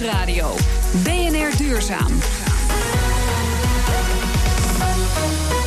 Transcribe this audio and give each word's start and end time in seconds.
Nieuwsradio. 0.00 0.54
BNR 1.04 1.56
Duurzaam. 1.56 2.12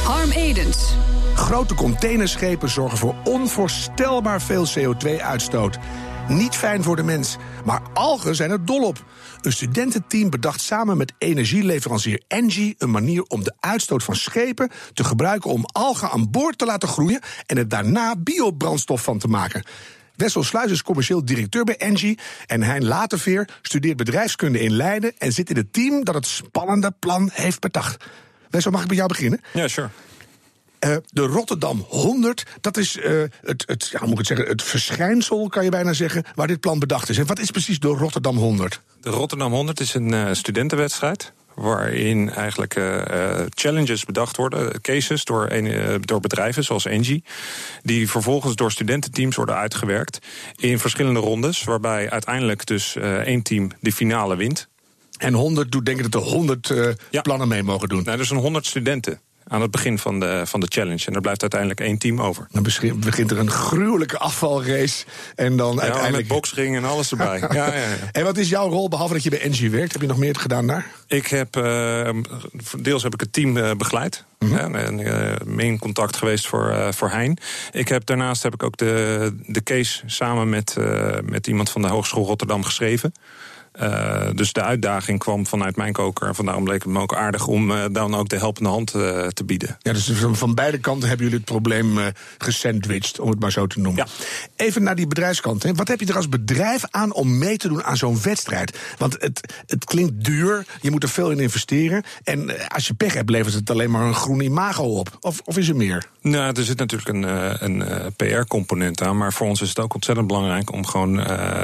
Harm 0.04 0.32
Edens. 0.32 0.96
Grote 1.36 1.76
containerschepen 1.76 2.70
zorgen 2.70 2.98
voor 2.98 3.16
onvoorstelbaar 3.24 4.42
veel 4.42 4.68
CO2-uitstoot. 4.68 5.78
Niet 6.28 6.56
fijn 6.56 6.84
voor 6.84 6.96
de 6.96 7.04
mens, 7.04 7.38
maar 7.66 7.82
algen 7.94 8.36
zijn 8.36 8.52
er 8.52 8.66
dol 8.66 8.84
op. 8.84 9.06
Een 9.42 9.52
studententeam 9.52 10.30
bedacht 10.30 10.62
samen 10.62 10.98
met 10.98 11.14
energieleverancier 11.18 12.22
Engie 12.28 12.76
een 12.78 12.92
manier 12.92 13.24
om 13.24 13.44
de 13.44 13.54
uitstoot 13.60 14.04
van 14.04 14.16
schepen 14.16 14.70
te 14.94 15.04
gebruiken 15.04 15.52
om 15.52 15.66
algen 15.66 16.10
aan 16.10 16.32
boord 16.32 16.58
te 16.58 16.66
laten 16.66 16.90
groeien 16.90 17.22
en 17.46 17.58
er 17.58 17.68
daarna 17.68 18.16
biobrandstof 18.16 19.04
van 19.04 19.18
te 19.18 19.28
maken. 19.28 19.64
Wessel 20.22 20.44
Sluis 20.44 20.72
is 20.72 20.84
commercieel 20.84 21.26
directeur 21.26 21.64
bij 21.64 21.78
Engie. 21.78 22.20
En 22.46 22.64
Hein 22.64 22.86
Laterveer 22.86 23.48
studeert 23.62 23.98
bedrijfskunde 23.98 24.60
in 24.60 24.72
Leiden. 24.72 25.14
En 25.18 25.32
zit 25.32 25.50
in 25.50 25.56
het 25.56 25.74
team 25.74 26.04
dat 26.04 26.16
het 26.16 26.26
spannende 26.28 26.94
plan 27.00 27.30
heeft 27.34 27.60
bedacht. 27.60 28.06
Wessel, 28.50 28.72
mag 28.72 28.82
ik 28.82 28.88
bij 28.88 28.96
jou 28.96 29.08
beginnen? 29.08 29.42
Ja, 29.54 29.68
sure. 29.68 29.90
Uh, 30.86 30.96
de 31.08 31.22
Rotterdam 31.22 31.86
100, 31.90 32.44
dat 32.62 32.78
is 32.78 32.98
uh, 32.98 33.24
het, 33.42 33.64
het, 33.66 33.88
ja, 33.92 34.00
moet 34.02 34.12
ik 34.12 34.18
het, 34.18 34.28
zeggen, 34.28 34.48
het 34.48 34.64
verschijnsel, 34.64 35.48
kan 35.48 35.64
je 35.64 35.70
bijna 35.70 35.94
zeggen, 35.94 36.24
waar 36.36 36.48
dit 36.48 36.60
plan 36.60 36.80
bedacht 36.80 37.10
is. 37.10 37.18
En 37.18 37.26
wat 37.26 37.40
is 37.40 37.52
precies 37.52 37.80
de 37.80 37.88
Rotterdam 37.88 38.38
100? 38.38 38.82
De 39.02 39.10
Rotterdam 39.10 39.52
100 39.52 39.80
is 39.80 39.94
een 39.94 40.14
uh, 40.14 40.28
studentenwedstrijd 40.32 41.34
waarin 41.56 42.30
eigenlijk 42.30 42.76
uh, 42.76 43.02
challenges 43.50 44.06
bedacht 44.06 44.38
worden, 44.38 44.82
cases 44.82 45.26
door, 45.26 45.52
een, 45.52 46.02
door 46.02 46.20
bedrijven 46.20 46.64
zoals 46.64 46.86
Engie, 46.86 47.24
die 47.84 48.10
vervolgens 48.10 48.56
door 48.56 48.72
studententeams 48.72 49.36
worden 49.36 49.56
uitgewerkt 49.56 50.20
in 50.56 50.80
verschillende 50.80 51.20
rondes, 51.20 51.64
waarbij 51.64 52.10
uiteindelijk 52.10 52.66
dus 52.66 52.96
één 52.96 53.42
team 53.42 53.72
de 53.80 53.92
finale 53.92 54.36
wint. 54.36 54.70
En 55.18 55.34
100 55.34 55.72
doet 55.72 55.86
denken 55.86 56.12
dat 56.12 56.24
er 56.24 56.30
100 56.30 56.74
ja. 57.10 57.22
plannen 57.22 57.48
mee 57.48 57.64
mogen 57.64 57.90
doen. 57.90 58.04
Nou, 58.04 58.18
dus 58.18 58.30
een 58.30 58.38
100 58.38 58.66
studenten 58.66 59.22
aan 59.52 59.62
het 59.62 59.72
begin 59.72 59.98
van 59.98 60.20
de, 60.20 60.42
van 60.46 60.60
de 60.60 60.66
challenge. 60.70 61.06
En 61.06 61.14
er 61.14 61.22
blijft 61.22 61.42
uiteindelijk 61.42 61.80
één 61.80 61.98
team 61.98 62.22
over. 62.22 62.48
Dan 62.52 62.64
begint 62.96 63.32
er 63.32 63.38
een 63.38 63.50
gruwelijke 63.50 64.18
afvalrace. 64.18 65.06
En 65.36 65.58
dan 65.58 65.76
ja, 65.76 65.82
uiteindelijk... 65.82 66.30
met 66.30 66.54
en 66.58 66.84
alles 66.84 67.12
erbij. 67.12 67.40
ja, 67.40 67.48
ja, 67.54 67.74
ja, 67.74 67.96
En 68.12 68.24
wat 68.24 68.38
is 68.38 68.50
jouw 68.50 68.70
rol, 68.70 68.90
behalve 68.90 69.14
dat 69.14 69.24
je 69.24 69.30
bij 69.30 69.42
Engie 69.42 69.72
werkt? 69.72 69.92
Heb 69.92 70.02
je 70.02 70.08
nog 70.08 70.18
meer 70.18 70.36
gedaan 70.36 70.68
daar? 70.68 70.86
Ik 71.08 71.28
heb, 71.28 71.58
uh, 71.58 72.10
deels 72.80 73.04
heb 73.04 73.14
ik 73.14 73.20
het 73.20 73.34
team 73.34 73.58
uh, 73.58 73.72
begeleid. 73.72 74.24
Mm 74.40 74.54
-hmm. 74.54 74.76
en 74.76 75.00
uh, 75.00 75.34
main 75.46 75.80
contact 75.80 76.16
geweest 76.16 76.48
voor, 76.48 76.94
voor 76.94 77.10
Hein. 77.10 77.38
Ik 77.72 77.88
heb, 77.88 78.06
daarnaast 78.06 78.44
heb 78.44 78.54
ik 78.54 78.64
ook 78.64 78.78
de, 78.78 79.36
de 79.48 79.64
case 79.64 80.04
samen 80.06 80.50
met, 80.50 80.78
met 81.26 81.48
iemand 81.48 81.70
van 81.70 81.82
de 81.82 81.88
Hogeschool 81.88 82.26
Rotterdam 82.26 82.64
geschreven. 82.64 83.14
Uh, 83.80 84.30
dus 84.36 84.54
de 84.54 84.62
uitdaging 84.62 85.20
kwam 85.20 85.48
vanuit 85.48 85.76
mijn 85.76 85.94
koker. 85.94 86.32
En 86.38 86.46
daarom 86.46 86.68
leek 86.68 86.84
het 86.84 86.92
me 86.92 87.00
ook 87.00 87.16
aardig 87.16 87.48
om 87.48 87.72
uh, 87.72 87.84
dan 87.92 88.16
ook 88.16 88.30
de 88.30 88.38
helpende 88.38 88.70
hand 88.70 88.96
uh, 88.96 89.28
te 89.28 89.44
bieden. 89.44 89.78
Ja, 89.80 89.94
dus 89.94 90.12
van 90.32 90.56
beide 90.56 90.78
kanten 90.78 91.08
hebben 91.08 91.26
jullie 91.26 91.42
het 91.42 91.52
probleem 91.52 92.00
gesandwiched, 92.38 93.20
om 93.20 93.30
het 93.30 93.40
maar 93.40 93.52
zo 93.52 93.68
te 93.68 93.80
noemen. 93.80 94.06
Ja. 94.06 94.66
Even 94.66 94.84
naar 94.84 94.96
die 94.96 95.08
bedrijfskant. 95.08 95.64
Hè. 95.64 95.74
Wat 95.74 95.88
heb 95.88 96.00
je 96.00 96.06
er 96.06 96.16
als 96.16 96.30
bedrijf 96.30 96.84
aan 96.90 97.14
om 97.14 97.38
mee 97.38 97.58
te 97.58 97.68
doen 97.68 97.84
aan 97.84 97.98
zo'n 97.98 98.22
wedstrijd? 98.22 98.78
Want 98.98 99.16
het, 99.20 99.54
het 99.66 99.86
klinkt 99.86 100.24
duur, 100.26 100.66
je 100.82 100.92
moet 100.92 101.04
er 101.04 101.10
veel 101.10 101.32
in 101.32 101.40
investeren. 101.40 102.04
En 102.24 102.70
als 102.70 102.88
je 102.88 102.94
pech 102.94 103.14
hebt, 103.14 103.30
levert 103.30 103.54
het 103.54 103.70
alleen 103.70 103.92
maar 103.92 104.06
een 104.06 104.14
groene 104.14 104.44
imago 104.44 104.84
op. 104.84 105.18
Of, 105.22 105.42
of 105.46 105.58
is 105.58 105.70
er 105.70 105.76
meer? 105.76 106.06
Nou, 106.22 106.54
er 106.56 106.64
zit 106.64 106.78
natuurlijk 106.78 107.10
een, 107.10 107.24
een 107.66 108.14
PR-component 108.16 109.02
aan. 109.02 109.18
Maar 109.18 109.34
voor 109.34 109.48
ons 109.48 109.62
is 109.62 109.70
het 109.70 109.80
ook 109.80 109.94
ontzettend 109.94 110.28
belangrijk 110.28 110.72
om 110.72 110.86
gewoon 110.86 111.20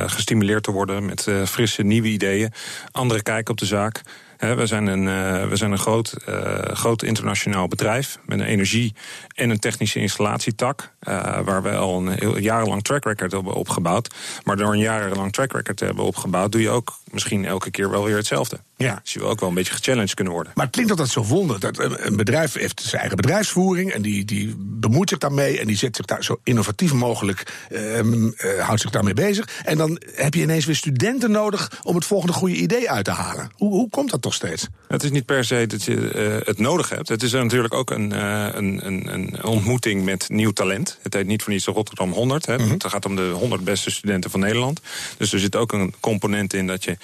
gestimuleerd 0.09 0.63
te 0.63 0.72
worden 0.72 1.05
met 1.05 1.28
frisse 1.45 1.83
nieuwe 2.02 2.16
ideeën, 2.16 2.52
andere 2.92 3.22
kijk 3.22 3.50
op 3.50 3.58
de 3.58 3.66
zaak. 3.66 4.02
we 4.38 4.66
zijn 4.66 4.88
een, 4.88 5.03
uh, 5.03 5.50
we 5.50 5.56
zijn 5.56 5.72
een 5.72 5.78
groot, 5.78 6.14
uh, 6.30 6.59
groot 6.62 7.03
internationaal 7.03 7.67
bedrijf 7.67 8.20
met 8.26 8.40
een 8.40 8.45
energie- 8.45 8.94
en 9.35 9.50
een 9.50 9.59
technische 9.59 10.00
installatietak. 10.00 10.91
Uh, 11.07 11.40
waar 11.40 11.63
we 11.63 11.75
al 11.75 11.97
een 11.97 12.07
heel 12.07 12.38
jarenlang 12.38 12.84
track 12.84 13.06
record 13.06 13.31
hebben 13.31 13.53
opgebouwd. 13.53 14.16
Maar 14.44 14.57
door 14.57 14.74
een 14.74 14.80
jarenlang 14.80 15.34
track 15.34 15.52
record 15.52 15.78
te 15.78 15.86
hebben 15.86 16.03
opgebouwd, 16.03 16.52
doe 16.52 16.62
je 16.62 16.69
ook 16.69 16.97
misschien 17.12 17.46
elke 17.46 17.72
keer 17.72 17.90
wel 17.90 18.03
weer 18.03 18.16
hetzelfde. 18.16 18.59
Ja. 18.77 18.99
Dus 19.03 19.13
je 19.13 19.19
wil 19.19 19.29
ook 19.29 19.39
wel 19.39 19.49
een 19.49 19.55
beetje 19.55 19.73
gechallenged 19.73 20.13
kunnen 20.13 20.33
worden. 20.33 20.51
Maar 20.55 20.65
het 20.65 20.73
klinkt 20.73 20.91
altijd 20.91 21.09
zo 21.09 21.23
wonder. 21.23 21.59
Dat 21.59 21.77
een 21.79 22.15
bedrijf 22.15 22.53
heeft 22.53 22.81
zijn 22.81 22.99
eigen 22.99 23.17
bedrijfsvoering 23.17 23.91
en 23.91 24.01
die, 24.01 24.25
die 24.25 24.55
bemoeit 24.57 25.09
zich 25.09 25.17
daarmee 25.17 25.59
en 25.59 25.67
die 25.67 25.77
zet 25.77 25.95
zich 25.95 26.05
daar 26.05 26.23
zo 26.23 26.39
innovatief 26.43 26.93
mogelijk, 26.93 27.67
um, 27.71 28.33
uh, 28.38 28.59
houdt 28.59 28.81
zich 28.81 28.89
daarmee 28.89 29.13
bezig. 29.13 29.61
En 29.65 29.77
dan 29.77 30.01
heb 30.11 30.33
je 30.33 30.41
ineens 30.41 30.65
weer 30.65 30.75
studenten 30.75 31.31
nodig 31.31 31.79
om 31.83 31.95
het 31.95 32.05
volgende 32.05 32.33
goede 32.33 32.55
idee 32.55 32.91
uit 32.91 33.05
te 33.05 33.11
halen. 33.11 33.51
Hoe, 33.55 33.69
hoe 33.69 33.89
komt 33.89 34.11
dat 34.11 34.21
toch 34.21 34.33
steeds? 34.33 34.67
Het 34.88 35.03
is 35.03 35.11
niet 35.11 35.25
per 35.25 35.45
se 35.45 35.65
dat 35.67 35.83
je 35.83 35.95
uh, 35.95 36.47
het 36.47 36.59
nodig 36.59 36.89
hebt. 36.89 37.09
Het 37.09 37.23
is 37.23 37.31
natuurlijk 37.31 37.73
ook 37.73 37.89
een, 37.89 38.13
uh, 38.13 38.47
een, 38.51 38.85
een, 38.85 39.13
een, 39.13 39.44
ontmoeting 39.44 40.03
met 40.03 40.29
nieuw 40.29 40.51
talent. 40.51 40.99
Het 41.01 41.13
heet 41.13 41.27
niet 41.27 41.44
voor 41.44 41.53
niets 41.53 41.65
de 41.65 41.71
Rotterdam 41.71 42.11
100. 42.11 42.45
Hè. 42.45 42.57
Mm 42.57 42.63
-hmm. 42.63 42.71
Het 42.71 42.88
gaat 42.88 43.05
om 43.05 43.15
de 43.15 43.29
100 43.29 43.63
beste 43.63 43.91
studenten 43.91 44.31
van 44.31 44.39
Nederland. 44.39 44.81
Dus 45.17 45.33
er 45.33 45.39
zit 45.39 45.55
ook 45.55 45.71
een 45.71 45.94
component 45.99 46.53
in 46.53 46.67
dat 46.67 46.83
je 46.83 46.97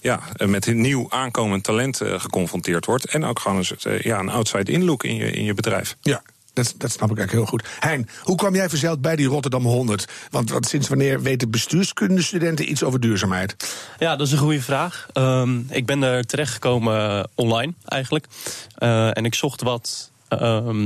ja, 0.00 0.20
met 0.46 0.66
een 0.66 0.80
nieuw 0.80 1.06
aankomend 1.20 1.64
talent 1.64 2.02
uh, 2.02 2.20
geconfronteerd 2.20 2.86
wordt. 2.86 3.04
En 3.04 3.24
ook 3.24 3.38
gewoon 3.38 3.56
een, 3.56 3.92
uh, 3.92 4.00
ja, 4.00 4.18
een 4.18 4.28
outside-in 4.28 4.84
look 4.84 5.04
in 5.04 5.14
je, 5.14 5.30
in 5.30 5.44
je 5.44 5.54
bedrijf. 5.54 5.96
Ja. 6.00 6.22
Dat, 6.52 6.74
dat 6.76 6.90
snap 6.90 7.10
ik 7.10 7.18
eigenlijk 7.18 7.30
heel 7.30 7.58
goed. 7.58 7.76
Hein, 7.80 8.08
hoe 8.22 8.36
kwam 8.36 8.54
jij 8.54 8.68
verzeild 8.68 9.00
bij 9.00 9.16
die 9.16 9.26
Rotterdam 9.26 9.64
100? 9.64 10.12
Want, 10.30 10.50
want 10.50 10.66
sinds 10.66 10.88
wanneer 10.88 11.22
weten 11.22 11.50
bestuurskundestudenten 11.50 12.70
iets 12.70 12.82
over 12.82 13.00
duurzaamheid? 13.00 13.74
Ja, 13.98 14.16
dat 14.16 14.26
is 14.26 14.32
een 14.32 14.38
goede 14.38 14.62
vraag. 14.62 15.06
Um, 15.14 15.66
ik 15.70 15.86
ben 15.86 16.02
er 16.02 16.26
terechtgekomen 16.26 17.28
online 17.34 17.72
eigenlijk. 17.84 18.26
Uh, 18.78 19.16
en 19.16 19.24
ik 19.24 19.34
zocht 19.34 19.62
wat 19.62 20.09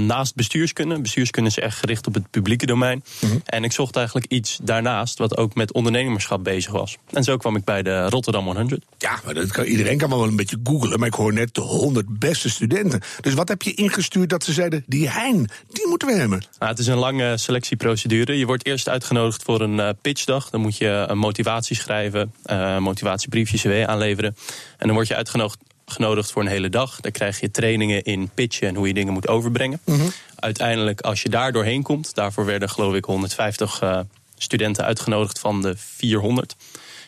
naast 0.06 0.34
bestuurskunde. 0.34 1.00
Bestuurskunde 1.00 1.49
is 1.50 1.59
echt 1.59 1.78
gericht 1.78 2.06
op 2.06 2.15
het 2.15 2.31
publieke 2.31 2.66
domein. 2.66 3.05
Mm 3.21 3.31
-hmm. 3.31 3.43
En 3.44 3.65
ik 3.65 3.72
zocht 3.72 3.97
eigenlijk 3.97 4.27
iets 4.27 4.59
daarnaast 4.62 5.19
wat 5.19 5.37
ook 5.37 5.55
met 5.55 5.72
ondernemerschap 5.72 6.44
bezig 6.44 6.72
was. 6.72 6.97
En 7.10 7.25
zo 7.25 7.37
kwam 7.37 7.56
ik 7.56 7.65
bij 7.65 7.82
de 7.82 8.09
Rotterdam 8.09 8.44
100. 8.44 8.84
Ja, 8.99 9.21
maar 9.25 9.34
dat 9.34 9.50
kan, 9.50 9.65
iedereen 9.65 9.99
kan 9.99 10.10
wel 10.10 10.25
een 10.25 10.37
beetje 10.37 10.59
googlen. 10.65 10.99
Maar 10.99 11.09
ik 11.09 11.15
hoor 11.15 11.32
net 11.32 11.55
de 11.55 11.60
100 11.60 12.19
beste 12.19 12.50
studenten. 12.50 13.00
Dus 13.21 13.34
wat 13.34 13.49
heb 13.49 13.62
je 13.62 13.75
ingestuurd 13.75 14.31
dat 14.31 14.44
ze 14.44 14.53
zeiden: 14.53 14.84
die 14.87 15.09
Hein, 15.10 15.49
die 15.69 15.88
moeten 15.88 16.09
we 16.09 16.15
hebben? 16.15 16.43
Nou, 16.59 16.71
het 16.71 16.81
is 16.81 16.87
een 16.87 16.99
lange 16.99 17.37
selectieprocedure. 17.37 18.38
Je 18.38 18.47
wordt 18.47 18.66
eerst 18.66 18.88
uitgenodigd 18.88 19.43
voor 19.43 19.61
een 19.61 19.78
uh, 19.78 19.88
pitchdag. 20.03 20.50
Dan 20.50 20.61
moet 20.61 20.76
je 20.76 21.05
een 21.09 21.19
motivatie 21.19 21.76
schrijven, 21.76 22.32
uh, 22.47 22.78
motivatiebriefje, 22.78 23.59
CW 23.59 23.88
aanleveren. 23.91 24.37
En 24.78 24.87
dan 24.87 24.97
word 24.97 25.09
je 25.09 25.15
uitgenodigd 25.15 25.59
genodigd 25.87 26.33
voor 26.33 26.43
een 26.43 26.49
hele 26.49 26.69
dag. 26.69 27.00
Daar 27.00 27.12
krijg 27.12 27.41
je 27.41 27.50
trainingen 27.50 28.03
in 28.03 28.31
pitchen 28.34 28.69
en 28.69 28.75
hoe 28.75 28.87
je 28.87 28.95
dingen 28.95 29.12
moet 29.12 29.28
overbrengen. 29.28 29.81
Mm 29.84 29.99
-hmm. 29.99 30.12
Uiteindelijk, 30.34 31.00
als 31.00 31.22
je 31.22 31.28
daar 31.28 31.53
doorheen 31.53 31.83
komt, 31.83 32.15
daarvoor 32.15 32.45
werden 32.45 32.71
geloof 32.71 32.95
ik 32.95 33.05
150 33.05 33.83
uh, 33.83 34.00
studenten 34.37 34.84
uitgenodigd 34.84 35.39
van 35.39 35.62
de 35.62 35.75
400 35.77 36.56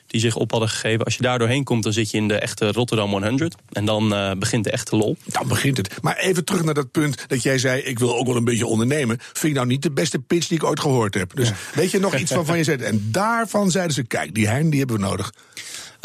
die 0.07 0.21
zich 0.21 0.37
op 0.37 0.51
hadden 0.51 0.69
gegeven. 0.69 1.05
Als 1.05 1.17
je 1.17 1.23
daar 1.23 1.39
doorheen 1.39 1.65
komt, 1.65 1.83
dan 1.83 1.93
zit 1.93 2.11
je 2.11 2.17
in 2.17 2.29
de 2.29 2.39
echte 2.39 2.73
Rotterdam 2.73 3.11
100. 3.11 3.55
En 3.73 3.85
dan 3.85 4.13
uh, 4.13 4.31
begint 4.39 4.65
de 4.65 4.71
echte 4.71 4.97
lol. 4.97 5.17
Dan 5.25 5.49
begint 5.49 5.77
het. 5.77 6.03
Maar 6.03 6.17
even 6.17 6.45
terug 6.45 6.65
naar 6.65 6.75
dat 6.75 6.91
punt 6.91 7.25
dat 7.29 7.43
jij 7.43 7.59
zei... 7.59 7.81
ik 7.81 7.99
wil 7.99 8.17
ook 8.17 8.27
wel 8.27 8.37
een 8.37 8.45
beetje 8.45 8.67
ondernemen. 8.67 9.19
Vind 9.21 9.45
ik 9.45 9.55
nou 9.55 9.67
niet 9.67 9.83
de 9.83 9.91
beste 9.91 10.19
pitch 10.19 10.49
die 10.49 10.59
ik 10.59 10.65
ooit 10.65 10.81
gehoord 10.81 11.15
heb. 11.15 11.37
Dus 11.37 11.49
ja. 11.49 11.55
weet 11.75 11.91
je 11.91 11.99
nog 11.99 12.17
iets 12.17 12.33
van 12.33 12.47
van 12.47 12.57
je 12.57 12.65
zegt. 12.65 12.83
En 12.83 13.09
daarvan 13.11 13.71
zeiden 13.71 13.95
ze, 13.95 14.03
kijk, 14.03 14.35
die 14.35 14.49
Hein 14.49 14.71
die 14.71 14.79
hebben 14.79 14.97
we 14.97 15.03
nodig. 15.03 15.33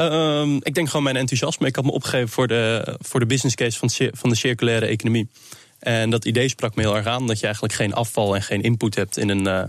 Um, 0.02 0.60
ik 0.64 0.74
denk 0.74 0.88
gewoon 0.88 1.04
mijn 1.04 1.16
enthousiasme. 1.16 1.68
Ik 1.68 1.76
had 1.76 1.86
me 1.86 1.92
opgegeven 1.92 2.30
voor 2.30 2.48
de, 2.48 2.96
voor 3.02 3.20
de 3.20 3.26
business 3.26 3.56
case 3.56 3.80
van, 3.80 3.90
van 4.14 4.30
de 4.30 4.36
circulaire 4.36 4.86
economie. 4.86 5.28
En 5.80 6.10
dat 6.10 6.26
idee 6.26 6.50
sprak 6.50 6.76
me 6.76 6.82
heel 6.82 6.96
erg 6.96 7.06
aan. 7.06 7.28
Dat 7.28 7.38
je 7.38 7.44
eigenlijk 7.44 7.74
geen 7.74 7.94
afval 7.94 8.36
en 8.36 8.42
geen 8.42 8.62
input 8.62 8.96
hebt 8.96 9.18
in 9.18 9.30
een, 9.30 9.48
uh, 9.48 9.64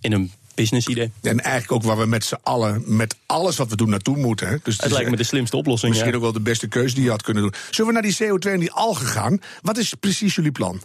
in 0.00 0.12
een 0.12 0.32
business 0.54 0.86
idee. 0.86 1.10
En 1.22 1.40
eigenlijk 1.40 1.72
ook 1.72 1.82
waar 1.82 1.98
we 1.98 2.06
met 2.06 2.24
z'n 2.24 2.38
allen, 2.42 2.82
met 2.86 3.16
alles 3.26 3.56
wat 3.56 3.68
we 3.68 3.76
doen, 3.76 3.88
naartoe 3.88 4.16
moeten. 4.16 4.48
Hè? 4.48 4.56
Dus 4.62 4.74
het, 4.74 4.84
het 4.84 4.92
lijkt 4.92 5.10
me 5.10 5.16
de 5.16 5.22
slimste 5.22 5.56
oplossing. 5.56 5.90
Misschien 5.90 6.10
ja. 6.10 6.16
ook 6.16 6.22
wel 6.22 6.32
de 6.32 6.40
beste 6.40 6.68
keuze 6.68 6.94
die 6.94 7.04
je 7.04 7.10
had 7.10 7.22
kunnen 7.22 7.42
doen. 7.42 7.54
Zullen 7.70 7.94
we 7.94 8.00
naar 8.00 8.10
die 8.10 8.16
CO2 8.22 8.52
en 8.52 8.60
die 8.60 8.72
algen 8.72 9.06
gaan? 9.06 9.40
Wat 9.62 9.78
is 9.78 9.94
precies 9.94 10.34
jullie 10.34 10.52
plan? 10.52 10.80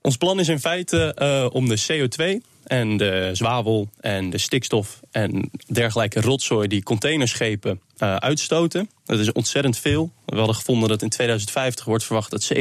Ons 0.00 0.16
plan 0.16 0.40
is 0.40 0.48
in 0.48 0.60
feite 0.60 1.16
uh, 1.18 1.46
om 1.52 1.68
de 1.68 1.80
CO2 1.80 2.46
en 2.64 2.96
de 2.96 3.30
zwavel 3.32 3.88
en 4.00 4.30
de 4.30 4.38
stikstof 4.38 5.00
en 5.10 5.50
dergelijke 5.66 6.20
rotzooi 6.20 6.68
die 6.68 6.82
containerschepen 6.82 7.80
uh, 7.98 8.16
uitstoten. 8.16 8.90
Dat 9.04 9.18
is 9.18 9.32
ontzettend 9.32 9.78
veel. 9.78 10.12
We 10.26 10.36
hadden 10.36 10.54
gevonden 10.54 10.88
dat 10.88 11.02
in 11.02 11.08
2050 11.08 11.84
wordt 11.84 12.04
verwacht 12.04 12.30
dat 12.30 12.52
17% 12.54 12.58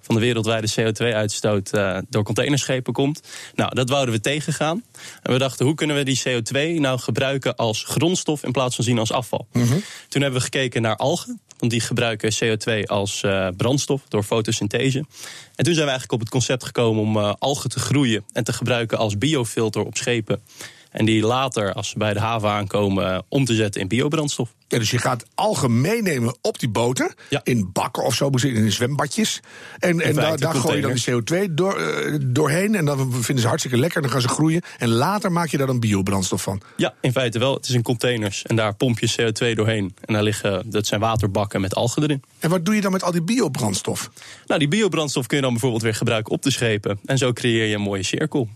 van 0.00 0.14
de 0.14 0.20
wereldwijde 0.20 0.70
CO2-uitstoot 0.70 1.74
uh, 1.74 1.98
door 2.08 2.22
containerschepen 2.22 2.92
komt. 2.92 3.22
Nou, 3.54 3.74
dat 3.74 3.88
wouden 3.88 4.14
we 4.14 4.20
tegengaan. 4.20 4.84
En 5.22 5.32
we 5.32 5.38
dachten, 5.38 5.66
hoe 5.66 5.74
kunnen 5.74 5.96
we 5.96 6.02
die 6.02 6.22
CO2 6.28 6.80
nou 6.80 6.98
gebruiken 6.98 7.56
als 7.56 7.84
grondstof 7.84 8.44
in 8.44 8.52
plaats 8.52 8.74
van 8.74 8.84
zien 8.84 8.98
als 8.98 9.12
afval? 9.12 9.46
Mm 9.52 9.62
-hmm. 9.62 9.82
Toen 10.08 10.22
hebben 10.22 10.38
we 10.38 10.44
gekeken 10.44 10.82
naar 10.82 10.96
algen. 10.96 11.40
Want 11.58 11.72
die 11.72 11.80
gebruiken 11.80 12.34
CO2 12.44 12.82
als 12.86 13.22
uh, 13.22 13.48
brandstof 13.56 14.02
door 14.08 14.22
fotosynthese. 14.22 14.98
En 14.98 15.64
toen 15.64 15.74
zijn 15.74 15.84
we 15.84 15.90
eigenlijk 15.90 16.12
op 16.12 16.20
het 16.20 16.28
concept 16.28 16.64
gekomen 16.64 17.02
om 17.02 17.16
algen 17.16 17.70
te 17.70 17.78
groeien 17.78 18.24
en 18.32 18.44
te 18.44 18.52
gebruiken 18.52 18.98
als 18.98 19.18
biofilter 19.18 19.84
op 19.84 19.96
schepen. 19.96 20.42
En 20.90 21.04
die 21.04 21.22
later, 21.22 21.72
als 21.72 21.88
ze 21.88 21.98
bij 21.98 22.12
de 22.12 22.20
haven 22.20 22.48
aankomen, 22.48 23.24
om 23.28 23.44
te 23.44 23.54
zetten 23.54 23.80
in 23.80 23.88
biobrandstof. 23.88 24.54
Ja, 24.68 24.78
dus 24.78 24.90
je 24.90 24.98
gaat 24.98 25.24
algemeen 25.34 25.88
meenemen 26.02 26.36
op 26.40 26.58
die 26.58 26.68
boten. 26.68 27.14
Ja. 27.28 27.40
In 27.44 27.70
bakken 27.72 28.04
of 28.04 28.14
zo, 28.14 28.30
misschien 28.30 28.54
in 28.54 28.72
zwembadjes. 28.72 29.40
En, 29.78 30.00
en 30.00 30.14
daar, 30.14 30.38
daar 30.38 30.54
gooi 30.54 30.76
je 30.76 30.82
dan 30.82 30.92
die 30.92 31.48
CO2 31.48 31.54
door, 31.54 31.76
eh, 31.76 32.14
doorheen. 32.20 32.74
En 32.74 32.84
dan 32.84 33.12
vinden 33.12 33.42
ze 33.42 33.48
hartstikke 33.48 33.78
lekker. 33.78 34.02
Dan 34.02 34.10
gaan 34.10 34.20
ze 34.20 34.28
groeien. 34.28 34.62
En 34.78 34.88
later 34.88 35.32
maak 35.32 35.48
je 35.48 35.56
daar 35.56 35.66
dan 35.66 35.80
biobrandstof 35.80 36.42
van. 36.42 36.60
Ja, 36.76 36.94
in 37.00 37.12
feite 37.12 37.38
wel. 37.38 37.54
Het 37.54 37.68
is 37.68 37.74
in 37.74 37.82
containers. 37.82 38.42
En 38.42 38.56
daar 38.56 38.74
pomp 38.74 38.98
je 38.98 39.10
CO2 39.10 39.54
doorheen. 39.54 39.94
En 40.04 40.14
daar 40.14 40.22
liggen, 40.22 40.70
dat 40.70 40.86
zijn 40.86 41.00
waterbakken 41.00 41.60
met 41.60 41.74
algen 41.74 42.02
erin. 42.02 42.22
En 42.38 42.50
wat 42.50 42.64
doe 42.64 42.74
je 42.74 42.80
dan 42.80 42.92
met 42.92 43.02
al 43.02 43.12
die 43.12 43.22
biobrandstof? 43.22 44.10
Nou, 44.46 44.58
die 44.58 44.68
biobrandstof 44.68 45.26
kun 45.26 45.36
je 45.36 45.42
dan 45.42 45.52
bijvoorbeeld 45.52 45.82
weer 45.82 45.94
gebruiken 45.94 46.32
op 46.32 46.42
de 46.42 46.50
schepen. 46.50 46.98
En 47.04 47.18
zo 47.18 47.32
creëer 47.32 47.66
je 47.66 47.74
een 47.74 47.80
mooie 47.80 48.02
cirkel. 48.02 48.48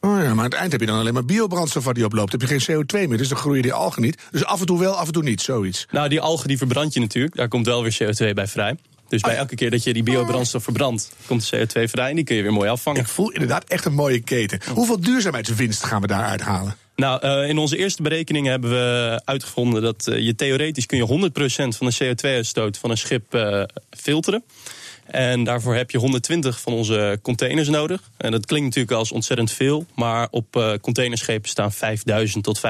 Oh 0.00 0.22
ja, 0.22 0.34
maar 0.34 0.44
aan 0.44 0.50
het 0.50 0.54
eind 0.54 0.72
heb 0.72 0.80
je 0.80 0.86
dan 0.86 0.98
alleen 0.98 1.14
maar 1.14 1.24
biobrandstof 1.24 1.84
waar 1.84 1.94
die 1.94 2.04
op 2.04 2.12
loopt. 2.12 2.32
Heb 2.32 2.40
je 2.40 2.60
geen 2.60 2.84
CO2 2.84 3.08
meer, 3.08 3.18
dus 3.18 3.28
dan 3.28 3.38
groeien 3.38 3.62
die 3.62 3.72
algen 3.72 4.02
niet. 4.02 4.22
Dus 4.30 4.44
af 4.44 4.60
en 4.60 4.66
toe 4.66 4.78
wel, 4.78 4.94
af 4.94 5.06
en 5.06 5.12
toe 5.12 5.22
niet, 5.22 5.40
zoiets. 5.42 5.86
Nou, 5.90 6.08
die 6.08 6.20
algen 6.20 6.48
die 6.48 6.58
verbrand 6.58 6.94
je 6.94 7.00
natuurlijk. 7.00 7.36
Daar 7.36 7.48
komt 7.48 7.66
wel 7.66 7.82
weer 7.82 7.98
CO2 8.02 8.32
bij 8.34 8.46
vrij. 8.46 8.76
Dus 9.08 9.20
bij 9.20 9.36
elke 9.36 9.54
keer 9.54 9.70
dat 9.70 9.84
je 9.84 9.92
die 9.92 10.02
biobrandstof 10.02 10.62
verbrandt, 10.62 11.12
komt 11.26 11.50
de 11.50 11.66
CO2 11.66 11.90
vrij 11.90 12.08
en 12.08 12.14
die 12.14 12.24
kun 12.24 12.36
je 12.36 12.42
weer 12.42 12.52
mooi 12.52 12.68
afvangen. 12.68 13.00
Ik 13.00 13.06
voel 13.06 13.30
inderdaad 13.30 13.64
echt 13.64 13.84
een 13.84 13.94
mooie 13.94 14.20
keten. 14.20 14.60
Hoeveel 14.74 15.00
duurzaamheidswinst 15.00 15.84
gaan 15.84 16.00
we 16.00 16.06
daaruit 16.06 16.40
halen? 16.40 16.76
Nou, 16.96 17.20
eh, 17.20 17.48
in 17.48 17.58
onze 17.58 17.76
eerste 17.76 18.02
berekeningen 18.02 18.50
hebben 18.50 18.70
we 18.70 19.20
uitgevonden 19.24 19.82
dat 19.82 20.06
eh, 20.06 20.18
je 20.18 20.34
theoretisch 20.34 20.86
kun 20.86 20.98
je 20.98 21.06
100% 21.06 21.76
van 21.76 21.86
de 21.86 21.94
CO2-uitstoot 22.04 22.78
van 22.78 22.90
een 22.90 22.98
schip 22.98 23.34
eh, 23.34 23.62
filteren. 23.90 24.44
En 25.06 25.44
daarvoor 25.44 25.74
heb 25.74 25.90
je 25.90 25.98
120 25.98 26.60
van 26.60 26.72
onze 26.72 27.18
containers 27.22 27.68
nodig. 27.68 28.10
En 28.16 28.30
dat 28.30 28.46
klinkt 28.46 28.66
natuurlijk 28.66 28.98
als 28.98 29.12
ontzettend 29.12 29.52
veel. 29.52 29.86
Maar 29.94 30.28
op 30.30 30.56
eh, 30.56 30.72
containerschepen 30.80 31.48
staan 31.48 31.72
5000 31.72 32.44
tot 32.44 32.58
15.000 32.58 32.62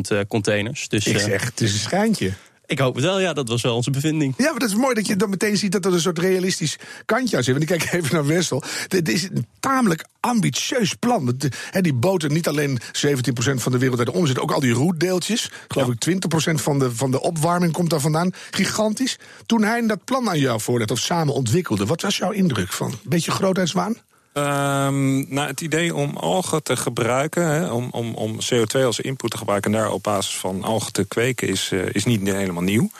eh, 0.00 0.18
containers. 0.28 0.88
Dus 0.88 1.06
Ik 1.06 1.16
eh, 1.16 1.22
zeg, 1.22 1.44
het 1.44 1.60
is 1.60 1.72
een 1.72 1.78
schijntje. 1.78 2.32
Ik 2.70 2.78
hoop 2.78 2.94
het 2.94 3.04
wel, 3.04 3.20
ja, 3.20 3.32
dat 3.32 3.48
was 3.48 3.62
wel 3.62 3.74
onze 3.74 3.90
bevinding. 3.90 4.34
Ja, 4.36 4.50
maar 4.50 4.58
dat 4.58 4.68
is 4.68 4.74
mooi 4.74 4.94
dat 4.94 5.06
je 5.06 5.16
dan 5.16 5.30
meteen 5.30 5.56
ziet 5.56 5.72
dat 5.72 5.84
er 5.84 5.92
een 5.92 6.00
soort 6.00 6.18
realistisch 6.18 6.78
kantje 7.04 7.36
aan 7.36 7.42
zit. 7.42 7.58
Want 7.58 7.70
ik 7.70 7.78
kijk 7.78 7.92
even 7.92 8.14
naar 8.14 8.26
Wessel. 8.26 8.62
Dit 8.88 9.08
is 9.08 9.22
een 9.22 9.46
tamelijk 9.60 10.04
ambitieus 10.20 10.94
plan. 10.94 11.36
Eh, 11.70 11.82
die 11.82 11.94
boten, 11.94 12.32
niet 12.32 12.48
alleen 12.48 12.80
17% 12.92 13.62
van 13.62 13.72
de 13.72 13.78
wereldwijde 13.78 14.12
omzet, 14.12 14.38
ook 14.38 14.52
al 14.52 14.60
die 14.60 14.72
roetdeeltjes. 14.72 15.50
Geloof 15.68 15.88
ik 15.88 16.08
20% 16.50 16.54
van 16.54 16.78
de, 16.78 16.94
van 16.94 17.10
de 17.10 17.20
opwarming 17.20 17.72
komt 17.72 17.90
daar 17.90 18.00
vandaan. 18.00 18.32
Gigantisch. 18.50 19.18
Toen 19.46 19.62
hij 19.62 19.86
dat 19.86 20.04
plan 20.04 20.28
aan 20.28 20.38
jou 20.38 20.60
voorlegde, 20.60 20.92
of 20.92 21.00
samen 21.00 21.34
ontwikkelde, 21.34 21.86
wat 21.86 22.02
was 22.02 22.16
jouw 22.16 22.30
indruk 22.30 22.72
van? 22.72 22.98
Beetje 23.02 23.30
grootheidswaan? 23.30 23.96
Ehm, 24.32 25.34
nou, 25.34 25.48
het 25.48 25.60
idee 25.60 25.94
om 25.94 26.16
algen 26.16 26.62
te 26.62 26.76
gebruiken, 26.76 27.46
hè, 27.46 27.70
om, 27.70 27.88
om, 27.90 28.14
om 28.14 28.38
CO2 28.54 28.84
als 28.84 29.00
input 29.00 29.30
te 29.30 29.38
gebruiken... 29.38 29.74
en 29.74 29.78
daar 29.78 29.92
op 29.92 30.02
basis 30.02 30.36
van 30.36 30.62
algen 30.62 30.92
te 30.92 31.04
kweken, 31.04 31.48
is, 31.48 31.70
eh, 31.72 31.80
is 31.92 32.04
niet 32.04 32.22
helemaal 32.22 32.62
nieuw. 32.62 32.90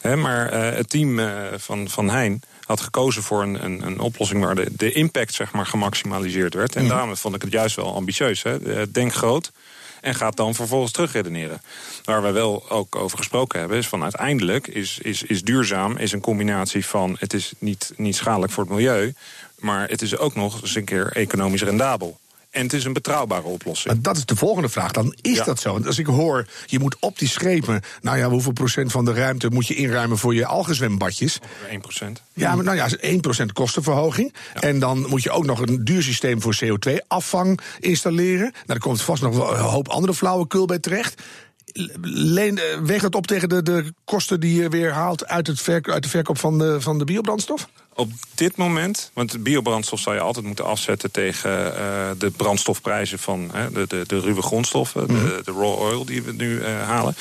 Hè, 0.00 0.16
maar 0.16 0.48
eh, 0.48 0.76
het 0.76 0.88
team 0.88 1.18
eh, 1.18 1.28
van, 1.56 1.88
van 1.88 2.10
Hein 2.10 2.42
had 2.64 2.80
gekozen 2.80 3.22
voor 3.22 3.42
een, 3.42 3.64
een, 3.64 3.86
een 3.86 3.98
oplossing... 3.98 4.44
waar 4.44 4.54
de, 4.54 4.68
de 4.72 4.92
impact 4.92 5.34
zeg 5.34 5.52
maar, 5.52 5.66
gemaximaliseerd 5.66 6.54
werd. 6.54 6.76
En 6.76 6.88
daarom 6.88 7.16
vond 7.16 7.34
ik 7.34 7.42
het 7.42 7.52
juist 7.52 7.76
wel 7.76 7.94
ambitieus. 7.94 8.42
Hè. 8.42 8.90
Denk 8.90 9.14
groot 9.14 9.52
en 10.00 10.14
gaat 10.14 10.36
dan 10.36 10.54
vervolgens 10.54 10.92
terugredeneren. 10.92 11.62
Waar 12.04 12.22
we 12.22 12.30
wel 12.30 12.70
ook 12.70 12.96
over 12.96 13.18
gesproken 13.18 13.58
hebben, 13.58 13.78
is 13.78 13.88
van 13.88 14.02
uiteindelijk 14.02 14.66
is, 14.66 14.98
is, 14.98 15.22
is 15.22 15.42
duurzaam 15.42 15.96
is 15.96 16.12
een 16.12 16.20
combinatie 16.20 16.86
van 16.86 17.16
het 17.18 17.32
is 17.32 17.52
niet, 17.58 17.92
niet 17.96 18.16
schadelijk 18.16 18.52
voor 18.52 18.64
het 18.64 18.72
milieu, 18.72 19.14
maar 19.58 19.88
het 19.88 20.02
is 20.02 20.16
ook 20.16 20.34
nog 20.34 20.62
eens 20.62 20.74
een 20.74 20.84
keer 20.84 21.12
economisch 21.12 21.62
rendabel. 21.62 22.18
En 22.56 22.62
het 22.62 22.72
is 22.72 22.84
een 22.84 22.92
betrouwbare 22.92 23.42
oplossing. 23.42 23.94
Maar 23.94 24.02
dat 24.02 24.16
is 24.16 24.24
de 24.24 24.36
volgende 24.36 24.68
vraag. 24.68 24.90
Dan 24.92 25.14
is 25.20 25.36
Ja. 25.36 25.44
dat 25.44 25.60
zo. 25.60 25.72
Want 25.72 25.86
als 25.86 25.98
ik 25.98 26.06
hoor, 26.06 26.46
je 26.66 26.78
moet 26.78 26.96
op 27.00 27.18
die 27.18 27.28
schepen... 27.28 27.80
nou 28.00 28.18
ja, 28.18 28.28
hoeveel 28.28 28.52
procent 28.52 28.92
van 28.92 29.04
de 29.04 29.12
ruimte 29.12 29.48
moet 29.48 29.66
je 29.66 29.74
inruimen 29.74 30.18
voor 30.18 30.34
je 30.34 30.46
algezwembadjes? 30.46 31.38
1%. 31.38 32.06
Ja, 32.32 32.54
maar 32.54 32.64
nou 32.64 32.76
ja, 32.76 32.88
1% 33.42 33.52
kostenverhoging. 33.52 34.34
En 34.54 34.78
dan 34.78 35.06
moet 35.08 35.22
je 35.22 35.30
ook 35.30 35.44
nog 35.44 35.60
een 35.60 35.84
duur 35.84 36.02
systeem 36.02 36.42
voor 36.42 36.58
CO2-afvang 36.64 37.60
installeren. 37.80 38.40
Nou, 38.52 38.52
daar 38.66 38.78
komt 38.78 39.02
vast 39.02 39.22
nog 39.22 39.36
wel 39.36 39.52
een 39.54 39.60
hoop 39.60 39.88
andere 39.88 40.14
flauwekul 40.14 40.66
bij 40.66 40.78
terecht. 40.78 41.22
Leen, 42.02 42.58
eh, 42.58 42.78
weegt 42.82 43.02
dat 43.02 43.14
op 43.14 43.26
tegen 43.26 43.48
de, 43.48 43.62
de 43.62 43.92
kosten 44.04 44.40
die 44.40 44.62
je 44.62 44.68
weer 44.68 44.92
haalt 44.92 45.26
uit, 45.26 45.46
het 45.46 45.60
verk, 45.60 45.88
uit 45.88 46.02
de 46.02 46.08
verkoop 46.08 46.38
van 46.38 46.58
de, 46.58 46.80
van 46.80 46.98
de 46.98 47.04
biobrandstof? 47.04 47.68
Op 47.96 48.12
dit 48.34 48.56
moment, 48.56 49.10
want 49.14 49.42
biobrandstof 49.42 50.00
zou 50.00 50.14
je 50.14 50.20
altijd 50.20 50.46
moeten 50.46 50.64
afzetten 50.64 51.10
tegen 51.10 51.76
eh, 51.76 52.10
de 52.18 52.30
brandstofprijzen 52.30 53.18
van 53.18 53.50
de, 53.72 53.84
de, 53.88 54.04
de 54.06 54.20
ruwe 54.20 54.42
grondstoffen, 54.42 55.06
de, 55.06 55.40
de 55.44 55.52
raw 55.52 55.78
oil 55.78 56.04
die 56.04 56.22
we 56.22 56.32
nu 56.32 56.60
eh, 56.60 56.82
halen. 56.82 57.16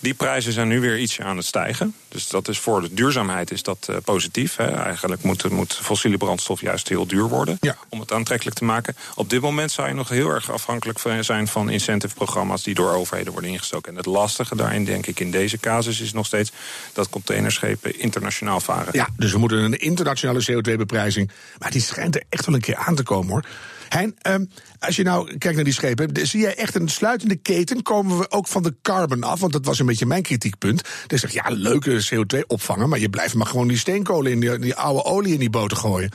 Die 0.00 0.14
prijzen 0.14 0.52
zijn 0.52 0.68
nu 0.68 0.80
weer 0.80 0.98
ietsje 0.98 1.22
aan 1.24 1.36
het 1.36 1.46
stijgen. 1.46 1.94
Dus 2.08 2.28
dat 2.28 2.48
is 2.48 2.58
voor 2.58 2.80
de 2.80 2.94
duurzaamheid 2.94 3.50
is 3.50 3.62
dat 3.62 3.86
eh, 3.90 3.96
positief. 4.04 4.56
Hè. 4.56 4.64
Eigenlijk 4.64 5.22
moet, 5.22 5.50
moet 5.50 5.74
fossiele 5.74 6.16
brandstof 6.16 6.60
juist 6.60 6.88
heel 6.88 7.06
duur 7.06 7.28
worden 7.28 7.56
Ja. 7.60 7.76
om 7.88 8.00
het 8.00 8.12
aantrekkelijk 8.12 8.56
te 8.56 8.64
maken. 8.64 8.96
Op 9.14 9.30
dit 9.30 9.40
moment 9.40 9.70
zou 9.72 9.88
je 9.88 9.94
nog 9.94 10.08
heel 10.08 10.28
erg 10.28 10.50
afhankelijk 10.50 10.98
zijn 11.20 11.48
van 11.48 11.70
incentive-programma's 11.70 12.62
die 12.62 12.74
door 12.74 12.92
overheden 12.92 13.32
worden 13.32 13.50
ingestoken. 13.50 13.90
En 13.90 13.96
het 13.96 14.06
lastige 14.06 14.56
daarin, 14.56 14.84
denk 14.84 15.06
ik, 15.06 15.20
in 15.20 15.30
deze 15.30 15.58
casus 15.58 16.00
is 16.00 16.12
nog 16.12 16.26
steeds 16.26 16.52
dat 16.92 17.08
containerschepen 17.08 17.98
internationaal 18.00 18.60
varen. 18.60 18.88
Ja, 18.92 19.08
dus 19.16 19.32
we 19.32 19.38
moeten 19.38 19.58
een 19.58 19.78
internationale 19.80 20.44
CO2-beprijzing. 20.52 21.30
Maar 21.58 21.70
die 21.70 21.80
schijnt 21.82 22.14
er 22.14 22.22
echt 22.28 22.46
wel 22.46 22.54
een 22.54 22.60
keer 22.60 22.76
aan 22.76 22.94
te 22.94 23.02
komen 23.02 23.30
hoor. 23.32 23.44
Hein, 23.90 24.14
ehm, 24.18 24.44
als 24.78 24.96
je 24.96 25.02
nou 25.02 25.38
kijkt 25.38 25.54
naar 25.54 25.64
die 25.64 25.72
schepen, 25.72 26.26
zie 26.26 26.40
jij 26.40 26.56
echt 26.56 26.74
een 26.74 26.88
sluitende 26.88 27.36
keten? 27.36 27.82
Komen 27.82 28.18
we 28.18 28.30
ook 28.30 28.46
van 28.46 28.62
de 28.62 28.74
carbon 28.82 29.22
af? 29.22 29.40
Want 29.40 29.52
dat 29.52 29.64
was 29.64 29.78
een 29.78 29.86
beetje 29.86 30.06
mijn 30.06 30.22
kritiekpunt. 30.22 30.82
Dus 31.06 31.20
zeg 31.20 31.32
ja, 31.32 31.44
leuke 31.48 32.04
CO2 32.10 32.46
opvangen, 32.46 32.88
maar 32.88 32.98
je 32.98 33.10
blijft 33.10 33.34
maar 33.34 33.46
gewoon 33.46 33.68
die 33.68 33.78
steenkolen 33.78 34.32
in 34.32 34.40
die, 34.40 34.58
die 34.58 34.74
oude 34.74 35.04
olie 35.04 35.32
in 35.32 35.38
die 35.38 35.50
boten 35.50 35.76
gooien. 35.76 36.10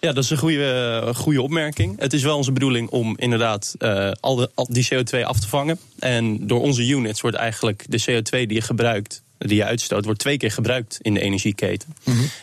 Ja, 0.00 0.12
dat 0.12 0.24
is 0.24 0.30
een 0.30 0.38
goede, 0.38 1.02
eh, 1.04 1.14
goede 1.14 1.42
opmerking. 1.42 2.00
Het 2.00 2.12
is 2.12 2.22
wel 2.22 2.36
onze 2.36 2.52
bedoeling 2.52 2.88
om 2.88 3.14
inderdaad 3.18 3.74
eh, 3.78 4.10
al, 4.20 4.36
de, 4.36 4.50
al 4.54 4.66
die 4.70 4.88
CO2 4.94 5.22
af 5.22 5.40
te 5.40 5.48
vangen. 5.48 5.78
En 5.98 6.46
door 6.46 6.60
onze 6.60 6.88
units 6.88 7.20
wordt 7.20 7.36
eigenlijk 7.36 7.84
de 7.88 8.00
CO2 8.00 8.30
die 8.30 8.54
je 8.54 8.60
gebruikt, 8.60 9.22
die 9.38 9.56
je 9.56 9.64
uitstoot, 9.64 10.04
wordt 10.04 10.20
twee 10.20 10.36
keer 10.36 10.50
gebruikt 10.50 10.98
in 11.02 11.14
de 11.14 11.20
energieketen. 11.20 11.94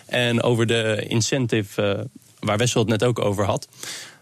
En 0.05 0.41
over 0.43 0.65
de 0.65 1.05
incentive, 1.07 1.81
eh, 1.81 2.05
waar 2.39 2.57
Wessel 2.57 2.81
het 2.81 2.89
net 2.89 3.03
ook 3.03 3.19
over 3.19 3.45
had. 3.45 3.67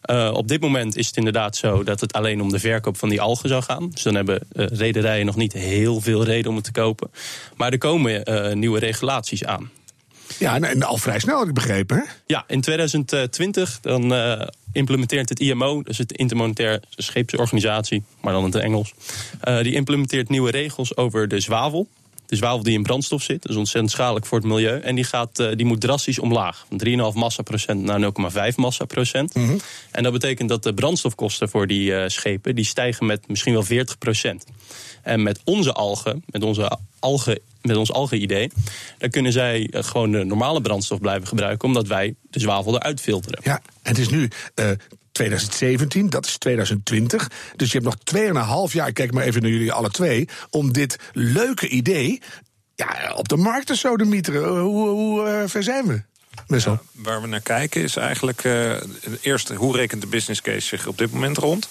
eh, 0.01 0.31
op 0.33 0.47
dit 0.47 0.61
moment 0.61 0.95
is 0.95 1.07
het 1.07 1.17
inderdaad 1.17 1.55
zo 1.55 1.83
dat 1.83 2.01
het 2.01 2.13
alleen 2.13 2.41
om 2.41 2.51
de 2.51 2.59
verkoop 2.59 2.97
van 2.97 3.09
die 3.09 3.21
algen 3.21 3.49
zou 3.49 3.63
gaan. 3.63 3.89
Dus 3.89 4.03
dan 4.03 4.15
hebben 4.15 4.39
eh, 4.51 4.65
rederijen 4.65 5.25
nog 5.25 5.35
niet 5.35 5.53
heel 5.53 6.01
veel 6.01 6.23
reden 6.23 6.49
om 6.49 6.55
het 6.55 6.65
te 6.65 6.71
kopen. 6.71 7.11
Maar 7.55 7.71
er 7.71 7.77
komen 7.77 8.23
eh, 8.23 8.55
nieuwe 8.55 8.79
regulaties 8.79 9.45
aan. 9.45 9.71
Ja, 10.39 10.55
en, 10.55 10.63
en 10.63 10.83
al 10.83 10.97
vrij 10.97 11.19
snel 11.19 11.37
had 11.37 11.47
ik 11.47 11.53
begrepen. 11.53 11.97
Hè? 11.97 12.03
Ja, 12.25 12.43
in 12.47 12.61
2020 12.61 13.79
dan 13.81 14.13
implementeert 14.71 15.29
het 15.29 15.39
IMO, 15.39 15.83
dus 15.83 15.97
het 15.97 16.11
Intermonetair 16.11 16.83
Scheepsorganisatie, 16.89 18.03
maar 18.21 18.33
dan 18.33 18.45
in 18.45 18.51
het 18.51 18.61
Engels, 18.61 18.93
die 19.61 19.73
implementeert 19.73 20.29
nieuwe 20.29 20.51
regels 20.51 20.97
over 20.97 21.27
de 21.27 21.39
zwavel. 21.39 21.87
De 22.27 22.35
zwavel 22.35 22.63
die 22.63 22.73
in 22.73 22.83
brandstof 22.83 23.21
zit, 23.23 23.41
dat 23.41 23.51
is 23.51 23.57
ontzettend 23.57 23.91
schadelijk 23.91 24.25
voor 24.25 24.37
het 24.37 24.47
milieu. 24.47 24.79
En 24.79 24.95
die, 24.95 25.03
gaat, 25.03 25.39
eh, 25.39 25.55
die 25.55 25.65
moet 25.65 25.81
drastisch 25.81 26.19
omlaag. 26.19 26.65
Van 26.69 26.77
3,5 26.77 27.13
massaprocent 27.13 27.83
naar 27.83 27.99
0,5 27.99 28.55
massaprocent. 28.55 29.33
En 29.91 30.03
dat 30.03 30.11
betekent 30.11 30.49
dat 30.49 30.63
de 30.63 30.73
brandstofkosten 30.73 31.49
voor 31.49 31.67
die 31.67 31.95
eh, 31.95 32.09
schepen... 32.09 32.55
die 32.55 32.65
stijgen 32.65 33.05
met 33.05 33.27
misschien 33.27 33.53
wel 33.53 33.63
40 33.63 33.97
procent. 33.97 34.45
En 35.03 35.23
met 35.23 35.39
onze 35.43 35.73
algen, 35.73 36.23
met 36.25 36.43
onze 36.43 36.79
algen 36.99 37.39
met 37.61 37.75
ons 37.75 37.91
algen-idee, 37.91 38.51
dan 38.97 39.09
kunnen 39.09 39.31
zij 39.31 39.67
eh, 39.71 39.83
gewoon 39.83 40.11
de 40.11 40.23
normale 40.23 40.61
brandstof 40.61 40.99
blijven 40.99 41.27
gebruiken, 41.27 41.67
omdat 41.67 41.87
wij 41.87 42.15
de 42.29 42.39
zwavel 42.39 42.75
eruit 42.75 43.01
filteren. 43.01 43.39
Ja, 43.43 43.61
het 43.81 43.97
is 43.97 44.09
nu 44.09 44.29
2017, 45.17 46.09
dat 46.09 46.25
is 46.25 46.37
2020. 46.37 47.29
Dus 47.55 47.71
je 47.71 47.79
hebt 47.79 48.13
nog 48.13 48.67
2,5 48.69 48.73
jaar, 48.73 48.87
ik 48.87 48.93
kijk 48.93 49.11
maar 49.11 49.23
even 49.23 49.41
naar 49.41 49.51
jullie 49.51 49.71
alle 49.71 49.89
twee, 49.89 50.27
om 50.49 50.73
dit 50.73 50.99
leuke 51.13 51.67
idee 51.67 52.21
ja, 52.75 53.13
op 53.15 53.27
de 53.27 53.37
markt 53.37 53.67
te 53.67 53.75
sodemieteren. 53.75 54.59
Hoe, 54.59 54.87
hoe 54.87 55.27
eh, 55.27 55.43
ver 55.45 55.63
zijn 55.63 55.85
we? 55.85 56.01
Waar 56.91 57.21
we 57.21 57.27
naar 57.27 57.41
kijken 57.41 57.81
is 57.81 57.95
eigenlijk 57.95 58.43
eh, 58.43 58.75
eerst 59.21 59.49
hoe 59.49 59.75
rekent 59.75 60.01
de 60.01 60.07
business 60.07 60.41
case 60.41 60.67
zich 60.67 60.87
op 60.87 60.97
dit 60.97 61.11
moment 61.11 61.37
rond. 61.37 61.69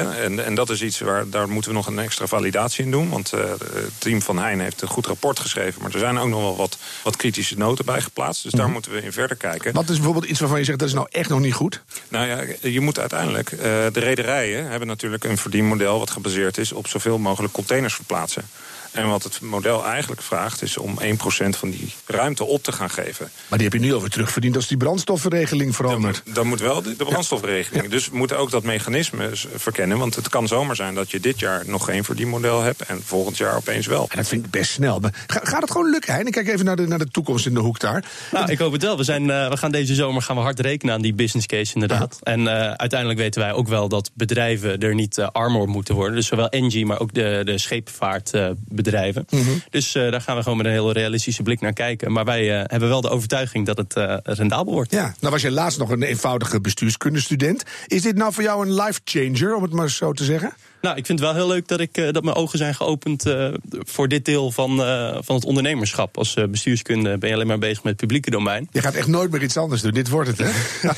En, 0.00 0.44
en 0.44 0.54
dat 0.54 0.70
is 0.70 0.82
iets 0.82 1.00
waar 1.00 1.28
daar 1.28 1.48
moeten 1.48 1.70
we 1.70 1.76
nog 1.76 1.86
een 1.86 1.98
extra 1.98 2.26
validatie 2.26 2.84
in 2.84 2.90
doen. 2.90 3.08
Want 3.08 3.32
eh, 3.32 3.40
het 3.50 3.90
team 3.98 4.22
van 4.22 4.38
Heijn 4.38 4.60
heeft 4.60 4.82
een 4.82 4.88
goed 4.88 5.06
rapport 5.06 5.40
geschreven. 5.40 5.82
Maar 5.82 5.92
er 5.92 5.98
zijn 5.98 6.18
ook 6.18 6.28
nog 6.28 6.40
wel 6.40 6.56
wat, 6.56 6.78
wat 7.02 7.16
kritische 7.16 7.56
noten 7.58 7.84
bij 7.84 8.00
geplaatst. 8.00 8.42
Dus 8.42 8.52
daar 8.52 8.70
moeten 8.70 8.92
we 8.92 9.02
in 9.02 9.12
verder 9.12 9.36
kijken. 9.36 9.72
Wat 9.72 9.88
is 9.88 9.96
bijvoorbeeld 9.96 10.24
iets 10.24 10.40
waarvan 10.40 10.58
je 10.58 10.64
zegt 10.64 10.78
dat 10.78 10.88
is 10.88 10.94
nou 10.94 11.06
echt 11.10 11.28
nog 11.28 11.40
niet 11.40 11.54
goed? 11.54 11.82
Nou 12.08 12.26
ja, 12.26 12.44
je 12.60 12.80
moet 12.80 12.98
uiteindelijk. 12.98 13.52
eh, 13.52 13.58
de 13.92 14.00
rederijen 14.00 14.66
hebben 14.70 14.88
natuurlijk 14.88 15.24
een 15.24 15.38
verdienmodel 15.38 15.98
wat 15.98 16.10
gebaseerd 16.10 16.58
is 16.58 16.72
op 16.72 16.86
zoveel 16.86 17.18
mogelijk 17.18 17.52
containers 17.52 17.94
verplaatsen. 17.94 18.44
En 18.92 19.08
wat 19.08 19.22
het 19.22 19.40
model 19.40 19.84
eigenlijk 19.86 20.22
vraagt, 20.22 20.62
is 20.62 20.76
om 20.76 20.98
1% 21.00 21.04
van 21.48 21.70
die 21.70 21.94
ruimte 22.06 22.44
op 22.44 22.62
te 22.62 22.72
gaan 22.72 22.90
geven. 22.90 23.30
Maar 23.48 23.58
die 23.58 23.68
heb 23.68 23.80
je 23.80 23.86
nu 23.86 23.94
alweer 23.94 24.10
terugverdiend 24.10 24.56
als 24.56 24.68
die 24.68 24.76
brandstoffenregeling 24.76 25.76
verandert. 25.76 26.22
Dan, 26.24 26.34
dan 26.34 26.46
moet 26.46 26.60
wel 26.60 26.82
de, 26.82 26.96
de 26.96 27.04
brandstofregeling. 27.04 27.88
Dus 27.88 28.08
we 28.08 28.16
moeten 28.16 28.38
ook 28.38 28.50
dat 28.50 28.62
mechanisme 28.62 29.30
verkennen. 29.54 29.98
Want 29.98 30.14
het 30.14 30.28
kan 30.28 30.48
zomaar 30.48 30.76
zijn 30.76 30.94
dat 30.94 31.10
je 31.10 31.20
dit 31.20 31.38
jaar 31.38 31.62
nog 31.66 31.84
geen 31.84 32.04
verdienmodel 32.04 32.60
hebt... 32.60 32.82
en 32.82 33.02
volgend 33.04 33.36
jaar 33.36 33.56
opeens 33.56 33.86
wel. 33.86 34.06
En 34.08 34.16
dat 34.16 34.28
vind 34.28 34.44
ik 34.44 34.50
best 34.50 34.70
snel. 34.70 35.00
Maar 35.00 35.24
gaat 35.26 35.62
het 35.62 35.70
gewoon 35.70 35.90
lukken, 35.90 36.14
Hein? 36.14 36.26
Ik 36.26 36.32
kijk 36.32 36.48
even 36.48 36.64
naar 36.64 36.76
de, 36.76 36.86
naar 36.86 36.98
de 36.98 37.10
toekomst 37.10 37.46
in 37.46 37.54
de 37.54 37.60
hoek 37.60 37.80
daar. 37.80 38.04
Nou, 38.32 38.50
ik 38.50 38.58
hoop 38.58 38.72
het 38.72 38.82
wel. 38.82 38.96
We, 38.96 39.04
zijn, 39.04 39.22
uh, 39.22 39.48
we 39.48 39.56
gaan 39.56 39.70
deze 39.70 39.94
zomer 39.94 40.22
gaan 40.22 40.36
we 40.36 40.42
hard 40.42 40.60
rekenen 40.60 40.94
aan 40.94 41.02
die 41.02 41.14
business 41.14 41.46
case 41.46 41.74
inderdaad. 41.74 42.18
En 42.22 42.40
uh, 42.40 42.70
uiteindelijk 42.70 43.20
weten 43.20 43.40
wij 43.40 43.52
ook 43.52 43.68
wel 43.68 43.88
dat 43.88 44.10
bedrijven 44.14 44.78
er 44.78 44.94
niet 44.94 45.18
uh, 45.18 45.28
armer 45.32 45.68
moeten 45.68 45.94
worden. 45.94 46.16
Dus 46.16 46.26
zowel 46.26 46.48
Engie, 46.48 46.86
maar 46.86 47.00
ook 47.00 47.14
de, 47.14 47.40
de 47.44 47.58
scheepvaartbedrijven. 47.58 48.81
Mm 49.30 49.42
-hmm. 49.42 49.62
Dus 49.70 49.92
daar 49.92 50.20
gaan 50.20 50.36
we 50.36 50.42
gewoon 50.42 50.58
met 50.58 50.66
een 50.66 50.72
hele 50.72 50.92
realistische 50.92 51.42
blik 51.42 51.60
naar 51.60 51.72
kijken. 51.72 52.12
Maar 52.12 52.24
wij 52.24 52.44
hebben 52.46 52.88
wel 52.88 53.00
de 53.00 53.10
overtuiging 53.10 53.66
dat 53.66 53.76
het 53.76 53.94
rendabel 54.22 54.72
wordt. 54.72 54.90
Ja, 54.90 55.14
nou 55.20 55.32
was 55.32 55.42
je 55.42 55.50
laatst 55.50 55.78
nog 55.78 55.90
een 55.90 56.02
eenvoudige 56.02 56.60
bestuurskundestudent. 56.60 57.62
Is 57.86 58.02
dit 58.02 58.16
nou 58.16 58.32
voor 58.32 58.42
jou 58.42 58.66
een 58.66 58.74
life 58.74 59.00
changer, 59.04 59.54
om 59.54 59.62
het 59.62 59.72
maar 59.72 59.90
zo 59.90 60.12
te 60.12 60.24
zeggen? 60.24 60.52
Nou, 60.82 60.96
ik 60.96 61.06
vind 61.06 61.18
het 61.18 61.28
wel 61.28 61.36
heel 61.36 61.48
leuk 61.48 61.68
dat, 61.68 61.80
ik, 61.80 61.98
uh, 61.98 62.12
dat 62.12 62.24
mijn 62.24 62.36
ogen 62.36 62.58
zijn 62.58 62.74
geopend 62.74 63.26
uh, 63.26 63.48
voor 63.68 64.08
dit 64.08 64.24
deel 64.24 64.50
van, 64.50 64.80
uh, 64.80 65.16
van 65.20 65.34
het 65.34 65.44
ondernemerschap. 65.44 66.18
Als 66.18 66.34
bestuurskunde 66.50 67.18
ben 67.18 67.28
je 67.28 67.34
alleen 67.34 67.46
maar 67.46 67.58
bezig 67.58 67.82
met 67.82 67.92
het 67.92 68.00
publieke 68.00 68.30
domein. 68.30 68.68
Je 68.70 68.80
gaat 68.80 68.94
echt 68.94 69.06
nooit 69.06 69.30
meer 69.30 69.42
iets 69.42 69.56
anders 69.56 69.82
doen. 69.82 69.92
Dit 69.92 70.08
wordt 70.08 70.28
het, 70.28 70.38
hè? 70.38 70.50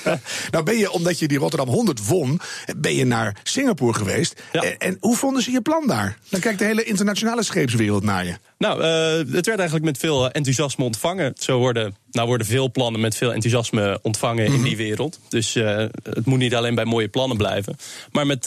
nou 0.50 0.64
ben 0.64 0.76
je, 0.76 0.90
omdat 0.90 1.18
je 1.18 1.28
die 1.28 1.38
Rotterdam 1.38 1.68
100 1.68 2.06
won, 2.06 2.40
ben 2.76 2.94
je 2.94 3.04
naar 3.04 3.36
Singapore 3.42 3.94
geweest. 3.94 4.42
Ja. 4.52 4.62
En, 4.62 4.78
en, 4.78 4.96
hoe 5.00 5.16
vonden 5.16 5.42
ze 5.42 5.50
je 5.50 5.60
plan 5.60 5.86
daar? 5.86 6.18
Dan 6.28 6.40
kijkt 6.40 6.58
de 6.58 6.64
hele 6.64 6.84
internationale 6.84 7.42
scheepswereld 7.42 8.02
naar 8.02 8.24
je. 8.24 8.34
Nou, 8.58 8.84
het 9.36 9.46
werd 9.46 9.58
eigenlijk 9.58 9.84
met 9.84 9.98
veel 9.98 10.30
enthousiasme 10.30 10.84
ontvangen. 10.84 11.32
Zo 11.38 11.58
worden, 11.58 11.96
nou 12.14 12.28
worden 12.28 12.46
veel 12.46 12.70
plannen 12.70 13.00
met 13.00 13.16
veel 13.16 13.32
enthousiasme 13.32 13.98
ontvangen 14.02 14.46
in 14.46 14.62
die 14.62 14.76
wereld. 14.76 15.20
Dus 15.28 15.54
het 16.02 16.24
moet 16.24 16.38
niet 16.38 16.54
alleen 16.54 16.74
bij 16.74 16.84
mooie 16.84 17.08
plannen 17.08 17.36
blijven. 17.36 17.76
Maar 18.12 18.26
met 18.26 18.46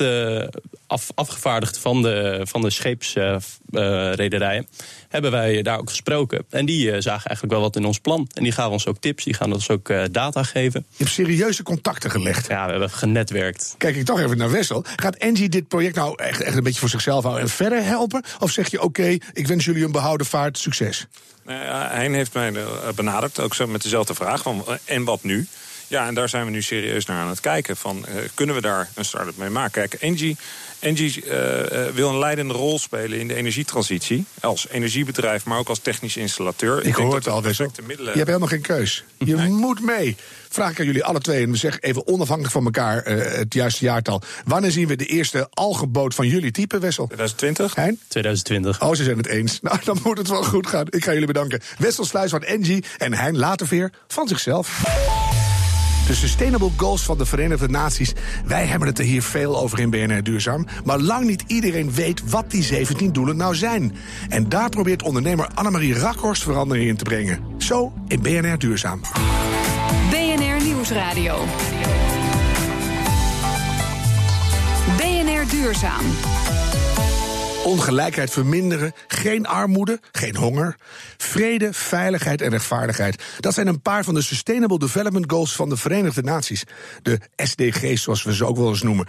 af, 0.88 1.12
afgevaardigd 1.16 1.78
van 1.78 2.02
de, 2.02 2.42
van 2.44 2.62
de 2.62 2.70
scheepsrederijen, 2.70 4.68
uh, 4.72 4.78
hebben 5.10 5.32
wij 5.32 5.62
daar 5.62 5.80
ook 5.80 5.90
gesproken. 5.90 6.46
En 6.50 6.66
die 6.66 6.86
uh, 6.86 6.96
zagen 7.00 7.26
eigenlijk 7.26 7.54
wel 7.54 7.62
wat 7.62 7.76
in 7.76 7.86
ons 7.86 8.00
plan. 8.00 8.30
En 8.34 8.44
die 8.44 8.52
gaven 8.52 8.72
ons 8.72 8.88
ook 8.88 8.98
tips, 9.00 9.24
die 9.24 9.34
gaan 9.34 9.54
ons 9.54 9.70
ook 9.70 9.90
uh, 9.90 10.04
data 10.12 10.44
geven. 10.44 10.86
Je 10.90 11.04
hebt 11.04 11.16
serieuze 11.16 11.64
contacten 11.64 12.12
gelegd. 12.12 12.48
Ja, 12.48 12.66
we 12.66 12.72
hebben 12.72 12.90
genetwerkt. 12.90 13.76
Kijk 13.78 13.96
ik 13.96 14.06
toch 14.06 14.20
even 14.20 14.38
naar 14.38 14.52
Wessel. 14.52 14.86
Gaat 14.96 15.16
Engie 15.16 15.50
dit 15.50 15.68
project 15.68 15.96
nou 15.96 16.24
echt, 16.24 16.42
echt 16.42 16.58
een 16.58 16.64
beetje 16.64 16.80
voor 16.80 16.90
zichzelf 16.90 17.24
houden 17.24 17.44
en 17.44 17.50
verder 17.50 17.84
helpen? 17.84 18.24
Of 18.40 18.52
zeg 18.52 18.72
je, 18.72 18.82
oké, 18.82 19.02
okay, 19.02 19.22
ik 19.34 19.48
wens 19.48 19.66
jullie 19.66 19.86
een 19.86 19.92
behouden 19.92 20.28
vaart, 20.28 20.58
succes? 20.58 21.08
Ja, 21.48 21.90
Hein 21.92 22.14
heeft 22.14 22.34
mij 22.34 22.54
benaderd, 22.96 23.40
ook 23.40 23.56
zo 23.56 23.68
met 23.68 23.82
dezelfde 23.82 24.14
vraag 24.14 24.42
van, 24.42 24.66
en 24.86 25.04
wat 25.04 25.24
nu? 25.24 25.48
Ja, 25.88 26.08
en 26.08 26.14
daar 26.14 26.30
zijn 26.30 26.46
we 26.46 26.52
nu 26.52 26.62
serieus 26.62 27.06
naar 27.06 27.22
aan 27.22 27.30
het 27.30 27.40
kijken. 27.40 27.78
Van, 27.78 28.06
uh, 28.10 28.16
kunnen 28.34 28.56
we 28.56 28.62
daar 28.62 28.90
een 28.94 29.06
start-up 29.06 29.38
mee 29.38 29.50
maken? 29.50 29.72
Kijk, 29.72 29.94
Engie, 29.94 30.38
Engie 30.80 31.26
uh, 31.26 31.32
uh, 31.32 31.88
wil 31.94 32.10
een 32.10 32.20
leidende 32.20 32.54
rol 32.54 32.80
spelen 32.80 33.20
in 33.20 33.28
de 33.28 33.34
energietransitie. 33.34 34.26
Als 34.42 34.68
energiebedrijf, 34.70 35.46
maar 35.46 35.58
ook 35.58 35.70
als 35.70 35.80
technisch 35.80 36.18
installateur. 36.18 36.80
Ik, 36.80 36.86
ik 36.86 36.96
hoor 36.96 37.16
het 37.16 37.28
al, 37.28 37.42
Wessel. 37.42 37.72
Middelen... 37.86 38.12
Je 38.12 38.18
hebt 38.18 38.28
helemaal 38.28 38.48
geen 38.48 38.62
keus. 38.62 39.04
Je 39.18 39.36
nee. 39.36 39.50
moet 39.50 39.82
mee. 39.82 40.16
Vraag 40.50 40.72
ik 40.72 40.80
aan 40.80 40.86
jullie 40.86 41.04
alle 41.04 41.20
twee, 41.20 41.44
en 41.44 41.52
we 41.52 41.58
zeggen 41.58 41.82
even 41.82 42.08
onafhankelijk 42.08 42.54
van 42.54 42.66
elkaar 42.66 43.04
het 43.06 43.54
juiste 43.54 43.86
jaartal. 43.86 44.22
Wanneer 44.46 44.72
zien 44.72 44.88
we 44.88 44.96
de 44.96 45.06
eerste 45.06 45.48
algeboot 45.50 46.16
van 46.16 46.28
jullie 46.28 46.52
type, 46.52 46.80
Wessel? 46.80 47.06
2020. 47.06 47.76
Hein? 47.76 48.00
2020. 48.08 48.82
Oh, 48.82 48.94
ze 48.94 49.04
zijn 49.04 49.18
het 49.18 49.28
eens. 49.28 49.60
Nou, 49.68 49.80
dan 49.84 50.00
moet 50.04 50.18
het 50.18 50.28
wel 50.28 50.44
goed 50.44 50.68
gaan. 50.68 50.86
Ik 50.90 51.04
ga 51.04 51.12
jullie 51.12 51.28
bedanken. 51.28 51.62
Wessel 51.78 52.06
Sluis 52.06 52.32
van 52.32 52.44
Engie 52.44 52.84
en 52.98 53.14
Hein 53.14 53.38
Laterveer 53.38 53.92
van 54.08 54.28
zichzelf. 54.28 54.84
De 56.08 56.16
Sustainable 56.16 56.72
Goals 56.76 57.04
van 57.04 57.18
de 57.18 57.26
Verenigde 57.26 57.68
Naties. 57.68 58.14
Wij 58.46 58.66
hebben 58.66 58.88
het 58.88 59.00
er 59.00 59.06
hier 59.06 59.24
veel 59.24 59.60
over 59.60 59.80
in 59.80 59.90
BNR 59.90 60.24
Duurzaam. 60.24 60.66
Maar 60.86 61.00
lang 61.00 61.26
niet 61.26 61.44
iedereen 61.48 61.92
weet 61.92 62.30
wat 62.30 62.52
die 62.52 62.64
17 62.64 63.14
doelen 63.14 63.38
nou 63.38 63.56
zijn. 63.56 63.96
En 64.30 64.50
daar 64.50 64.70
probeert 64.70 65.04
ondernemer 65.04 65.50
Annemarie 65.54 65.94
Rakhorst 65.94 66.44
verandering 66.44 66.90
in 66.90 66.98
te 66.98 67.04
brengen. 67.04 67.40
Zo 67.58 67.94
in 68.08 68.22
BNR 68.22 68.58
Duurzaam. 68.58 69.02
BNR 70.10 70.64
Nieuwsradio. 70.64 71.46
BNR 74.98 75.50
Duurzaam. 75.50 76.06
Ongelijkheid 77.68 78.30
verminderen, 78.30 78.94
geen 79.08 79.46
armoede, 79.46 80.00
geen 80.12 80.36
honger. 80.36 80.76
Vrede, 81.18 81.74
veiligheid 81.74 82.42
en 82.42 82.50
rechtvaardigheid. 82.50 83.24
Dat 83.40 83.54
zijn 83.54 83.68
een 83.68 83.82
paar 83.82 84.04
van 84.04 84.14
de 84.14 84.22
Sustainable 84.22 84.80
Development 84.80 85.32
Goals 85.32 85.56
van 85.56 85.70
de 85.70 85.78
Verenigde 85.78 86.22
Naties. 86.24 86.64
De 87.02 87.20
SDG's, 87.36 88.02
zoals 88.02 88.24
we 88.24 88.36
ze 88.36 88.46
ook 88.46 88.58
wel 88.58 88.70
eens 88.70 88.82
noemen. 88.82 89.08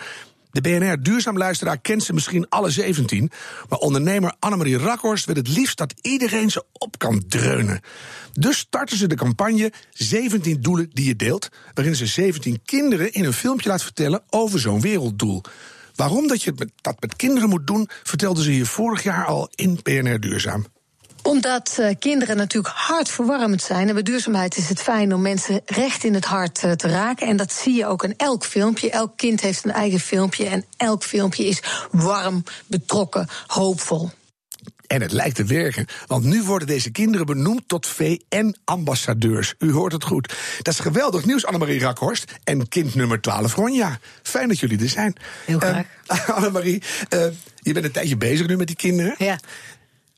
De 0.50 0.60
BNR 0.60 1.02
Duurzaamluisteraar 1.02 1.78
kent 1.78 2.02
ze 2.02 2.12
misschien 2.12 2.48
alle 2.48 2.70
17. 2.70 3.30
Maar 3.68 3.78
ondernemer 3.78 4.34
Annemarie 4.38 4.78
Rakhorst 4.78 5.24
wil 5.24 5.34
het 5.34 5.48
liefst 5.48 5.78
dat 5.78 5.94
iedereen 6.00 6.50
ze 6.50 6.64
op 6.72 6.98
kan 6.98 7.22
dreunen. 7.28 7.80
Dus 8.32 8.58
starten 8.58 8.96
ze 8.96 9.06
de 9.06 9.14
campagne 9.14 9.72
17 9.90 10.60
doelen 10.60 10.90
die 10.92 11.06
je 11.06 11.16
deelt. 11.16 11.48
Waarin 11.74 11.96
ze 11.96 12.06
17 12.06 12.62
kinderen 12.64 13.12
in 13.12 13.24
een 13.24 13.32
filmpje 13.32 13.68
laat 13.68 13.82
vertellen 13.82 14.22
over 14.30 14.60
zo'n 14.60 14.80
werelddoel. 14.80 15.42
Waarom 15.98 16.28
dat 16.28 16.42
je 16.42 16.54
dat 16.80 17.00
met 17.00 17.16
kinderen 17.16 17.48
moet 17.48 17.66
doen, 17.66 17.88
vertelde 18.02 18.42
ze 18.42 18.50
hier 18.50 18.66
vorig 18.66 19.02
jaar 19.02 19.26
al 19.26 19.48
in 19.54 19.82
PNR 19.82 20.20
Duurzaam 20.20 20.66
omdat 21.22 21.76
uh, 21.80 21.90
kinderen 21.98 22.36
natuurlijk 22.36 22.74
hartverwarmend 22.76 23.62
zijn. 23.62 23.88
En 23.88 23.94
bij 23.94 24.02
duurzaamheid 24.02 24.56
is 24.56 24.68
het 24.68 24.82
fijn 24.82 25.14
om 25.14 25.22
mensen 25.22 25.60
recht 25.66 26.04
in 26.04 26.14
het 26.14 26.24
hart 26.24 26.62
uh, 26.62 26.72
te 26.72 26.88
raken. 26.88 27.26
En 27.26 27.36
dat 27.36 27.52
zie 27.52 27.74
je 27.74 27.86
ook 27.86 28.04
in 28.04 28.14
elk 28.16 28.44
filmpje. 28.44 28.90
Elk 28.90 29.16
kind 29.16 29.40
heeft 29.40 29.64
een 29.64 29.72
eigen 29.72 30.00
filmpje. 30.00 30.46
En 30.46 30.64
elk 30.76 31.02
filmpje 31.02 31.46
is 31.46 31.62
warm, 31.90 32.44
betrokken, 32.66 33.28
hoopvol. 33.46 34.10
En 34.88 35.00
het 35.00 35.12
lijkt 35.12 35.36
te 35.36 35.44
werken, 35.44 35.86
want 36.06 36.24
nu 36.24 36.42
worden 36.42 36.68
deze 36.68 36.90
kinderen 36.90 37.26
benoemd 37.26 37.62
tot 37.66 37.86
VN-ambassadeurs. 37.86 39.54
U 39.58 39.72
hoort 39.72 39.92
het 39.92 40.04
goed. 40.04 40.34
Dat 40.62 40.74
is 40.74 40.80
geweldig 40.80 41.24
nieuws, 41.24 41.46
Annemarie 41.46 41.80
Rakhorst. 41.80 42.32
En 42.44 42.68
kind 42.68 42.94
nummer 42.94 43.20
12, 43.20 43.54
Ronja. 43.54 43.98
Fijn 44.22 44.48
dat 44.48 44.58
jullie 44.58 44.80
er 44.80 44.88
zijn. 44.88 45.14
Heel 45.44 45.58
graag. 45.58 45.86
Uh, 46.12 46.28
Annemarie, 46.36 46.82
uh, 47.14 47.20
je 47.56 47.72
bent 47.72 47.84
een 47.84 47.92
tijdje 47.92 48.16
bezig 48.16 48.46
nu 48.46 48.56
met 48.56 48.66
die 48.66 48.76
kinderen. 48.76 49.14
Ja. 49.18 49.38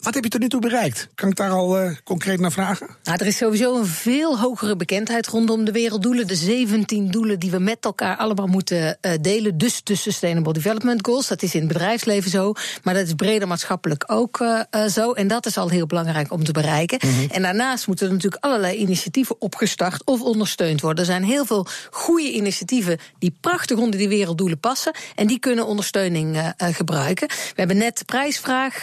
Wat 0.00 0.14
heb 0.14 0.25
je 0.25 0.30
tot 0.30 0.40
nu 0.40 0.49
toe 0.49 0.61
bereikt? 0.61 1.09
Kan 1.14 1.28
ik 1.28 1.37
daar 1.37 1.50
al 1.50 1.83
uh, 1.83 1.90
concreet 2.04 2.40
naar 2.40 2.52
vragen? 2.52 2.87
Nou, 3.04 3.19
er 3.19 3.26
is 3.26 3.37
sowieso 3.37 3.76
een 3.76 3.87
veel 3.87 4.38
hogere 4.38 4.76
bekendheid 4.76 5.26
rondom 5.26 5.64
de 5.64 5.73
werelddoelen. 5.73 6.26
De 6.26 6.35
17 6.35 7.11
doelen 7.11 7.38
die 7.38 7.50
we 7.50 7.59
met 7.59 7.78
elkaar 7.80 8.16
allemaal 8.16 8.47
moeten 8.47 8.99
uh, 9.00 9.12
delen. 9.21 9.59
Dus 9.59 9.83
de 9.83 9.95
Sustainable 9.95 10.52
Development 10.52 11.07
Goals. 11.07 11.28
Dat 11.28 11.42
is 11.42 11.54
in 11.54 11.61
het 11.61 11.73
bedrijfsleven 11.73 12.30
zo. 12.30 12.52
Maar 12.83 12.95
dat 12.95 13.07
is 13.07 13.14
breder 13.14 13.49
maatschappelijk 13.49 14.04
ook 14.07 14.38
uh, 14.40 14.85
zo. 14.87 15.12
En 15.12 15.28
dat 15.28 15.47
is 15.47 15.57
al 15.57 15.69
heel 15.69 15.87
belangrijk 15.87 16.33
om 16.33 16.45
te 16.45 16.52
bereiken. 16.52 16.99
Mm 17.02 17.14
-hmm. 17.14 17.28
En 17.30 17.42
daarnaast 17.42 17.87
moeten 17.87 18.07
er 18.07 18.12
natuurlijk 18.12 18.45
allerlei 18.45 18.76
initiatieven 18.76 19.40
opgestart 19.40 20.04
of 20.04 20.21
ondersteund 20.21 20.80
worden. 20.80 21.00
Er 21.00 21.11
zijn 21.11 21.25
heel 21.25 21.45
veel 21.45 21.66
goede 21.90 22.33
initiatieven 22.33 22.99
die 23.19 23.37
prachtig 23.40 23.78
onder 23.78 23.99
die 23.99 24.09
werelddoelen 24.09 24.61
passen. 24.61 24.92
En 25.14 25.26
die 25.26 25.38
kunnen 25.38 25.66
ondersteuning 25.66 26.54
gebruiken. 26.57 27.28
We 27.28 27.54
hebben 27.54 27.76
net 27.76 27.99
de 27.99 28.04
prijsvraag 28.04 28.83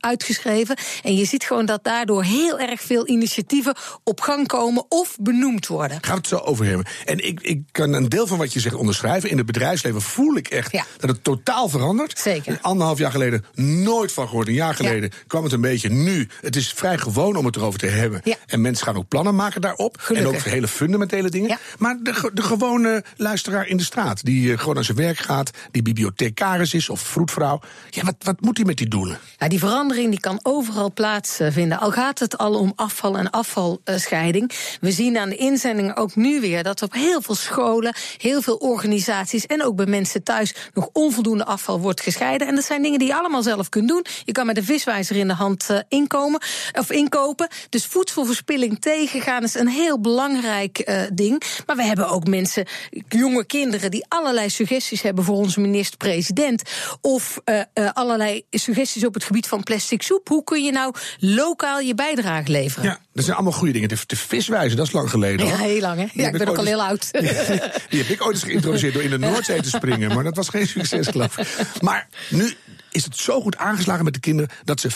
uitgeschreven. 0.00 0.51
En 1.02 1.14
je 1.14 1.24
ziet 1.24 1.44
gewoon 1.44 1.66
dat 1.66 1.84
daardoor 1.84 2.24
heel 2.24 2.58
erg 2.58 2.80
veel 2.80 3.08
initiatieven 3.08 3.76
op 4.04 4.20
gang 4.20 4.46
komen 4.46 4.84
of 4.88 5.16
benoemd 5.20 5.66
worden. 5.66 5.98
Gaan 6.00 6.14
we 6.14 6.18
het 6.20 6.26
zo 6.26 6.36
over 6.36 6.64
hebben. 6.64 6.86
En 7.04 7.26
ik, 7.26 7.40
ik 7.40 7.62
kan 7.70 7.92
een 7.92 8.08
deel 8.08 8.26
van 8.26 8.38
wat 8.38 8.52
je 8.52 8.60
zegt 8.60 8.74
onderschrijven. 8.74 9.30
In 9.30 9.36
het 9.36 9.46
bedrijfsleven 9.46 10.02
voel 10.02 10.36
ik 10.36 10.48
echt 10.48 10.72
ja. 10.72 10.84
dat 10.98 11.10
het 11.10 11.24
totaal 11.24 11.68
verandert. 11.68 12.18
Zeker. 12.18 12.58
Anderhalf 12.60 12.98
jaar 12.98 13.10
geleden 13.10 13.44
nooit 13.54 14.12
van 14.12 14.28
gehoord. 14.28 14.48
Een 14.48 14.54
jaar 14.54 14.74
geleden 14.74 15.02
ja. 15.02 15.16
kwam 15.26 15.44
het 15.44 15.52
een 15.52 15.60
beetje. 15.60 15.88
Nu, 15.88 16.28
het 16.40 16.56
is 16.56 16.72
vrij 16.72 16.98
gewoon 16.98 17.36
om 17.36 17.46
het 17.46 17.56
erover 17.56 17.78
te 17.78 17.86
hebben. 17.86 18.20
Ja. 18.24 18.36
En 18.46 18.60
mensen 18.60 18.86
gaan 18.86 18.96
ook 18.96 19.08
plannen 19.08 19.34
maken 19.34 19.60
daarop. 19.60 19.96
Gelukkig. 20.00 20.32
En 20.32 20.38
ook 20.38 20.44
hele 20.44 20.68
fundamentele 20.68 21.30
dingen. 21.30 21.58
Maar 21.78 21.98
de, 22.02 22.30
de 22.34 22.42
gewone 22.42 23.04
luisteraar 23.16 23.66
in 23.66 23.76
de 23.76 23.84
straat, 23.84 24.24
die 24.24 24.58
gewoon 24.58 24.74
naar 24.74 24.84
zijn 24.84 24.96
werk 24.96 25.18
gaat, 25.18 25.50
die 25.70 25.82
bibliothecaris 25.82 26.74
is 26.74 26.88
of 26.88 27.00
vroedvrouw. 27.00 27.60
Ja, 27.90 28.04
wat, 28.04 28.14
wat 28.18 28.40
moet 28.40 28.56
hij 28.56 28.66
met 28.66 28.76
die 28.76 28.88
doelen? 28.88 29.18
Ja, 29.38 29.48
die 29.48 29.58
verandering 29.58 30.10
die 30.10 30.20
kan 30.20 30.38
overal 30.42 30.92
plaatsvinden. 30.92 31.78
Al 31.78 31.90
gaat 31.90 32.18
het 32.18 32.38
al 32.38 32.54
om 32.54 32.72
afval 32.76 33.16
en 33.16 33.30
afvalscheiding. 33.30 34.50
We 34.80 34.92
zien 34.92 35.18
aan 35.18 35.28
de 35.28 35.36
inzendingen 35.36 35.96
ook 35.96 36.16
nu 36.16 36.40
weer 36.40 36.62
dat 36.62 36.82
op 36.82 36.92
heel 36.92 37.22
veel 37.22 37.34
scholen, 37.34 37.94
heel 38.16 38.42
veel 38.42 38.56
organisaties 38.56 39.46
en 39.46 39.64
ook 39.64 39.76
bij 39.76 39.86
mensen 39.86 40.22
thuis 40.22 40.54
nog 40.74 40.88
onvoldoende 40.92 41.44
afval 41.44 41.80
wordt 41.80 42.00
gescheiden. 42.00 42.46
En 42.46 42.54
dat 42.54 42.64
zijn 42.64 42.82
dingen 42.82 42.98
die 42.98 43.08
je 43.08 43.14
allemaal 43.14 43.42
zelf 43.42 43.68
kunt 43.68 43.88
doen. 43.88 44.04
Je 44.24 44.32
kan 44.32 44.46
met 44.46 44.56
een 44.56 44.64
viswijzer 44.64 45.16
in 45.16 45.28
de 45.28 45.34
hand 45.34 45.66
inkomen 45.88 46.40
of 46.72 46.90
inkopen. 46.90 47.48
Dus 47.68 47.86
voedselverspilling 47.86 48.80
tegengaan 48.80 49.42
is 49.42 49.54
een 49.54 49.68
heel 49.68 50.00
belangrijk 50.00 50.88
uh, 50.88 51.02
ding. 51.14 51.42
Maar 51.66 51.76
we 51.76 51.84
hebben 51.84 52.08
ook 52.08 52.26
mensen, 52.26 52.66
jonge 53.08 53.44
kinderen, 53.46 53.90
die 53.90 54.04
allerlei 54.08 54.50
suggesties 54.50 55.02
hebben 55.02 55.24
voor 55.24 55.36
onze 55.36 55.60
minister-president. 55.60 56.62
Of 57.00 57.40
uh, 57.44 57.88
allerlei 57.92 58.44
suggesties 58.50 59.04
op 59.04 59.14
het 59.14 59.24
gebied 59.24 59.48
van 59.48 59.62
plastic 59.62 60.02
soep 60.02 60.28
Hoe 60.32 60.44
kun 60.44 60.64
je 60.64 60.72
nou 60.72 60.94
lokaal 61.18 61.80
je 61.80 61.94
bijdrage 61.94 62.50
leveren? 62.50 62.88
Ja, 62.88 62.98
dat 63.12 63.24
zijn 63.24 63.36
allemaal 63.36 63.58
goede 63.58 63.72
dingen. 63.72 63.88
De, 63.88 63.96
de 64.06 64.16
viswijze, 64.16 64.76
dat 64.76 64.86
is 64.86 64.92
lang 64.92 65.10
geleden. 65.10 65.46
Ja, 65.46 65.56
heel 65.56 65.80
lang, 65.80 65.98
hè? 65.98 66.06
Die 66.12 66.22
Ja, 66.22 66.28
ik 66.28 66.38
ben 66.38 66.48
ook 66.48 66.56
al 66.56 66.64
heel 66.64 66.82
oud. 66.82 67.12
Die 67.90 68.00
heb 68.00 68.08
ik 68.08 68.24
ooit 68.24 68.34
eens 68.34 68.44
geïntroduceerd 68.44 68.94
door 68.94 69.02
in 69.02 69.10
de 69.10 69.18
Noordzee 69.18 69.62
te 69.62 69.68
springen. 69.68 70.14
Maar 70.14 70.24
dat 70.24 70.36
was 70.36 70.48
geen 70.48 70.66
succes, 70.66 71.06
geloof 71.06 71.38
ik. 71.38 71.46
Maar 71.80 72.08
nu 72.30 72.54
is 72.90 73.04
het 73.04 73.16
zo 73.16 73.40
goed 73.40 73.56
aangeslagen 73.56 74.04
met 74.04 74.14
de 74.14 74.20
kinderen 74.20 74.50
dat 74.64 74.80
ze 74.80 74.90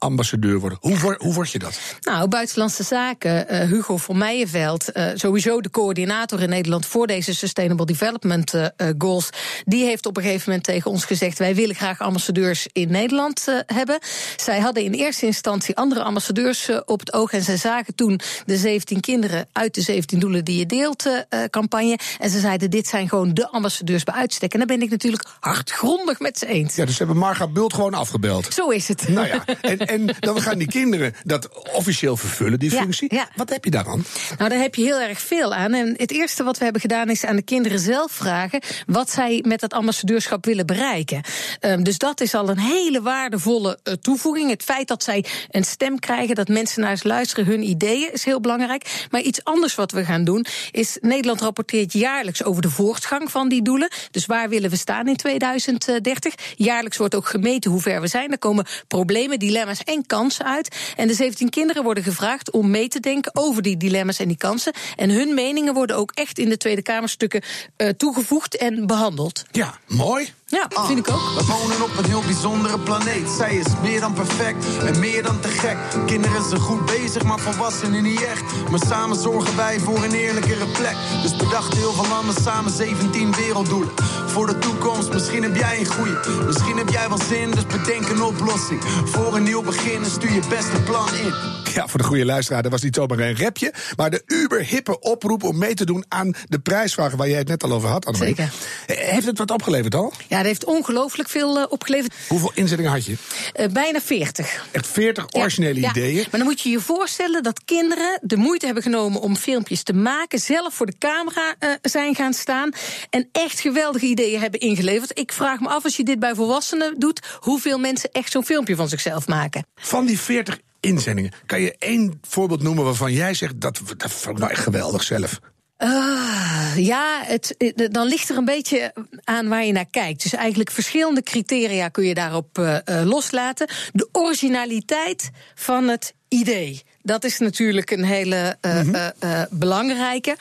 VN-ambassadeur 0.00 0.58
worden. 0.58 0.78
Hoe, 0.80 1.16
hoe 1.18 1.34
word 1.34 1.50
je 1.50 1.58
dat? 1.58 1.78
Nou, 2.00 2.28
Buitenlandse 2.28 2.82
Zaken, 2.82 3.48
eh, 3.48 3.68
Hugo 3.68 3.96
van 3.96 4.18
Meijenveld, 4.18 4.92
eh, 4.92 5.06
sowieso 5.14 5.60
de 5.60 5.70
coördinator 5.70 6.42
in 6.42 6.48
Nederland 6.48 6.86
voor 6.86 7.06
deze 7.06 7.34
Sustainable 7.34 7.86
Development 7.86 8.54
eh, 8.54 8.66
Goals, 8.98 9.30
die 9.64 9.84
heeft 9.84 10.06
op 10.06 10.16
een 10.16 10.22
gegeven 10.22 10.44
moment 10.46 10.64
tegen 10.64 10.90
ons 10.90 11.04
gezegd: 11.04 11.38
wij 11.38 11.54
willen 11.54 11.74
graag 11.74 12.00
ambassadeurs 12.00 12.68
in 12.72 12.90
Nederland 12.90 13.46
hebben. 13.66 13.98
Zij 14.36 14.60
hadden 14.60 14.82
in 14.82 14.92
eerste 14.92 15.26
instantie 15.26 15.76
andere 15.76 16.02
ambassadeurs 16.02 16.70
op 16.84 17.00
het 17.00 17.12
oog 17.12 17.32
en 17.32 17.42
zij 17.42 17.56
zagen 17.56 17.94
toen 17.94 18.20
de 18.46 18.56
17 18.56 19.00
kinderen 19.00 19.48
uit 19.52 19.74
de 19.74 19.80
17 19.80 20.18
doelen 20.18 20.44
die 20.44 20.58
je 20.58 20.66
deelt 20.66 21.08
campagne. 21.50 21.98
En 22.18 22.30
ze 22.30 22.40
zeiden: 22.40 22.70
dit 22.70 22.86
zijn 22.86 23.08
gewoon 23.08 23.34
de 23.34 23.48
ambassadeurs 23.48 24.04
bij 24.04 24.14
uitstek. 24.14 24.52
En 24.52 24.58
daar 24.58 24.66
ben 24.66 24.82
ik 24.82 24.90
natuurlijk 24.90 25.24
hardgrondig 25.40 26.20
met 26.20 26.38
ze 26.38 26.46
eens. 26.46 26.74
Ja, 26.74 26.84
dus 26.84 26.96
ze 26.96 27.04
hebben 27.04 27.22
Marga 27.22 27.48
Bult 27.48 27.74
gewoon 27.74 27.94
afgebeld. 27.94 28.54
Zo 28.54 28.68
is 28.68 28.88
het. 28.88 29.08
Nou 29.08 29.26
ja, 29.26 29.44
en, 29.60 29.78
en 29.90 30.16
dan 30.20 30.40
gaan 30.40 30.58
die 30.58 30.68
kinderen 30.68 31.14
dat 31.24 31.48
officieel 31.72 32.16
vervullen, 32.16 32.58
die 32.58 32.70
functie. 32.70 33.14
ja. 33.14 33.28
Wat 33.34 33.48
heb 33.50 33.64
je 33.64 33.70
daaraan? 33.70 34.04
Nou, 34.38 34.50
daar 34.50 34.58
heb 34.58 34.74
je 34.74 34.82
heel 34.82 35.00
erg 35.00 35.20
veel 35.20 35.54
aan. 35.54 35.74
En 35.74 35.94
het 35.96 36.10
eerste 36.10 36.42
wat 36.42 36.58
we 36.58 36.64
hebben 36.64 36.80
gedaan 36.80 37.08
is 37.10 37.24
aan 37.24 37.36
de 37.36 37.42
kinderen 37.42 37.78
zelf 37.78 38.12
vragen 38.12 38.60
wat 38.86 39.10
zij 39.10 39.44
met 39.46 39.60
dat 39.60 39.72
ambassadeurschap 39.72 40.44
willen 40.44 40.66
bereiken. 40.66 41.22
Ehm, 41.60 41.82
dus 41.82 41.98
dat 41.98 42.20
is 42.20 42.34
al 42.34 42.48
een 42.48 42.58
hele 42.58 43.02
waardevolle 43.02 43.78
eh, 43.82 43.94
toevoeging. 43.94 44.50
Het 44.50 44.62
feit 44.62 44.88
dat 44.88 45.02
zij 45.02 45.24
een 45.50 45.64
stem 45.64 45.98
krijgen, 45.98 46.34
dat 46.34 46.48
mensen 46.48 46.82
naar 46.82 46.96
ze 46.96 47.08
luisteren, 47.08 47.44
hun 47.44 47.68
ideeën, 47.68 48.12
is 48.12 48.24
heel 48.24 48.40
belangrijk. 48.40 49.06
Maar 49.10 49.20
iets 49.20 49.44
anders 49.44 49.74
wat 49.74 49.92
we 49.92 50.04
gaan 50.04 50.24
doen 50.24 50.46
is 50.70 50.98
Nederland 51.00 51.40
rapporteert 51.40 51.92
jaarlijks 51.92 52.44
over 52.44 52.62
de 52.62 52.70
voortgang 52.70 53.30
van 53.30 53.48
die 53.48 53.62
doelen. 53.62 53.90
Dus 54.10 54.26
waar 54.26 54.48
willen 54.48 54.70
we 54.70 54.76
staan 54.76 55.08
in 55.08 55.16
2030? 55.16 56.34
Jaarlijks 56.56 56.96
wordt 56.96 57.14
ook 57.14 57.26
gemeten 57.26 57.70
hoe 57.70 57.80
ver 57.80 58.00
we 58.00 58.06
zijn. 58.06 58.30
Er 58.30 58.38
komen 58.38 58.66
problemen, 58.88 59.38
dilemma's 59.38 59.79
en 59.84 60.06
kansen 60.06 60.44
uit. 60.44 60.76
En 60.96 61.08
de 61.08 61.14
17 61.14 61.50
kinderen 61.50 61.82
worden 61.82 62.04
gevraagd 62.04 62.50
om 62.50 62.70
mee 62.70 62.88
te 62.88 63.00
denken 63.00 63.30
over 63.34 63.62
die 63.62 63.76
dilemma's 63.76 64.18
en 64.18 64.28
die 64.28 64.36
kansen. 64.36 64.72
En 64.96 65.10
hun 65.10 65.34
meningen 65.34 65.74
worden 65.74 65.96
ook 65.96 66.10
echt 66.14 66.38
in 66.38 66.48
de 66.48 66.56
Tweede 66.56 66.82
Kamerstukken 66.82 67.42
eh, 67.76 67.88
toegevoegd 67.88 68.56
en 68.56 68.86
behandeld. 68.86 69.44
Ja, 69.50 69.78
mooi. 69.86 70.32
Ja, 70.50 70.66
dat 70.68 70.86
vind 70.86 70.98
ik 70.98 71.10
ook. 71.10 71.20
We 71.38 71.44
wonen 71.46 71.82
op 71.82 71.98
een 71.98 72.04
heel 72.04 72.22
bijzondere 72.22 72.78
planeet. 72.78 73.28
Zij 73.28 73.54
is 73.56 73.66
meer 73.82 74.00
dan 74.00 74.12
perfect 74.12 74.78
en 74.78 74.98
meer 74.98 75.22
dan 75.22 75.40
te 75.40 75.48
gek. 75.48 75.76
Kinderen 76.06 76.48
zijn 76.48 76.60
goed 76.60 76.86
bezig, 76.86 77.22
maar 77.22 77.38
volwassenen 77.38 78.02
niet 78.02 78.22
echt. 78.22 78.42
Maar 78.70 78.80
samen 78.86 79.16
zorgen 79.16 79.56
wij 79.56 79.80
voor 79.80 80.04
een 80.04 80.14
eerlijkere 80.14 80.66
plek. 80.66 80.96
Dus 81.22 81.36
bedacht 81.36 81.74
heel 81.74 81.92
veel 81.92 82.08
landen 82.08 82.34
samen 82.42 82.72
17 82.72 83.34
werelddoelen. 83.34 83.90
Voor 84.26 84.46
de 84.46 84.58
toekomst, 84.58 85.12
misschien 85.12 85.42
heb 85.42 85.56
jij 85.56 85.78
een 85.78 85.86
goeie. 85.86 86.44
Misschien 86.46 86.76
heb 86.76 86.88
jij 86.88 87.08
wel 87.08 87.20
zin, 87.28 87.50
dus 87.50 87.66
bedenk 87.66 88.08
een 88.08 88.22
oplossing. 88.22 88.84
Voor 89.04 89.36
een 89.36 89.42
nieuw 89.42 89.62
begin 89.62 90.04
en 90.04 90.10
stuur 90.10 90.32
je 90.32 90.42
beste 90.48 90.82
plan 90.82 91.14
in. 91.14 91.59
Ja, 91.74 91.88
voor 91.88 91.98
de 92.00 92.06
goede 92.06 92.24
luisteraar, 92.24 92.62
dat 92.62 92.70
was 92.70 92.82
niet 92.82 92.94
zomaar 92.94 93.18
een 93.18 93.34
repje. 93.34 93.72
Maar 93.96 94.10
de 94.10 94.22
uberhippe 94.26 95.00
oproep 95.00 95.42
om 95.42 95.58
mee 95.58 95.74
te 95.74 95.84
doen 95.84 96.04
aan 96.08 96.34
de 96.48 96.58
prijsvragen 96.58 97.18
waar 97.18 97.28
jij 97.28 97.38
het 97.38 97.48
net 97.48 97.62
al 97.62 97.72
over 97.72 97.88
had, 97.88 98.06
Annemarie. 98.06 98.34
Zeker. 98.36 98.52
Heeft 98.86 99.26
het 99.26 99.38
wat 99.38 99.50
opgeleverd 99.50 99.94
al? 99.94 100.12
Ja, 100.28 100.36
dat 100.36 100.46
heeft 100.46 100.64
ongelooflijk 100.64 101.28
veel 101.28 101.58
eh, 101.58 101.64
opgeleverd. 101.68 102.14
Hoeveel 102.28 102.52
inzettingen 102.54 102.92
had 102.92 103.04
je? 103.06 103.14
Eh, 103.52 103.66
bijna 103.68 104.00
40. 104.00 104.66
Echt 104.70 104.86
40 104.86 105.26
originele 105.30 105.74
Ja, 105.74 105.80
ja. 105.80 105.90
ideeën. 105.90 106.16
Maar 106.30 106.40
dan 106.40 106.48
moet 106.48 106.60
je 106.60 106.68
je 106.70 106.80
voorstellen 106.80 107.42
dat 107.42 107.64
kinderen 107.64 108.18
de 108.22 108.36
moeite 108.36 108.64
hebben 108.64 108.82
genomen 108.82 109.20
om 109.20 109.36
filmpjes 109.36 109.82
te 109.82 109.92
maken, 109.92 110.38
zelf 110.38 110.74
voor 110.74 110.86
de 110.86 110.98
camera 110.98 111.54
eh, 111.58 111.70
zijn 111.82 112.14
gaan 112.14 112.32
staan 112.34 112.70
en 113.10 113.28
echt 113.32 113.60
geweldige 113.60 114.06
ideeën 114.06 114.40
hebben 114.40 114.60
ingeleverd. 114.60 115.18
Ik 115.18 115.32
vraag 115.32 115.60
me 115.60 115.68
af 115.68 115.84
als 115.84 115.96
je 115.96 116.04
dit 116.04 116.18
bij 116.18 116.34
volwassenen 116.34 116.94
doet, 116.98 117.20
hoeveel 117.40 117.78
mensen 117.78 118.08
echt 118.12 118.30
zo'n 118.32 118.44
filmpje 118.44 118.76
van 118.76 118.88
zichzelf 118.88 119.26
maken. 119.26 119.66
Van 119.74 120.06
die 120.06 120.18
40 120.20 120.58
inzendingen, 120.80 121.32
kan 121.46 121.60
je 121.60 121.76
één 121.78 122.18
voorbeeld 122.22 122.62
noemen 122.62 122.84
waarvan 122.84 123.12
jij 123.12 123.34
zegt 123.34 123.60
dat, 123.60 123.80
dat 123.96 124.12
vond 124.12 124.34
ik 124.34 124.40
nou 124.40 124.50
echt 124.50 124.62
geweldig 124.62 125.02
zelf? 125.02 125.40
Ah, 125.76 126.72
ja, 126.76 127.22
het, 127.24 127.54
dan 127.74 128.06
ligt 128.06 128.28
er 128.28 128.36
een 128.36 128.44
beetje 128.44 128.92
aan 129.24 129.48
waar 129.48 129.64
je 129.64 129.72
naar 129.72 129.90
kijkt. 129.90 130.22
Dus 130.22 130.34
eigenlijk 130.34 130.70
verschillende 130.70 131.22
criteria 131.22 131.88
kun 131.88 132.04
je 132.04 132.14
daarop 132.14 132.58
eh, 132.58 132.76
eh, 132.84 133.06
loslaten. 133.06 133.68
De 133.92 134.08
originaliteit 134.12 135.30
van 135.54 135.88
het 135.88 136.14
idee. 136.28 136.82
Dat 137.10 137.24
is 137.24 137.38
natuurlijk 137.38 137.90
een 137.90 138.04
hele 138.04 138.56
eh, 138.60 138.80
eh, 138.80 139.10
eh, 139.18 139.42
belangrijke. 139.50 140.36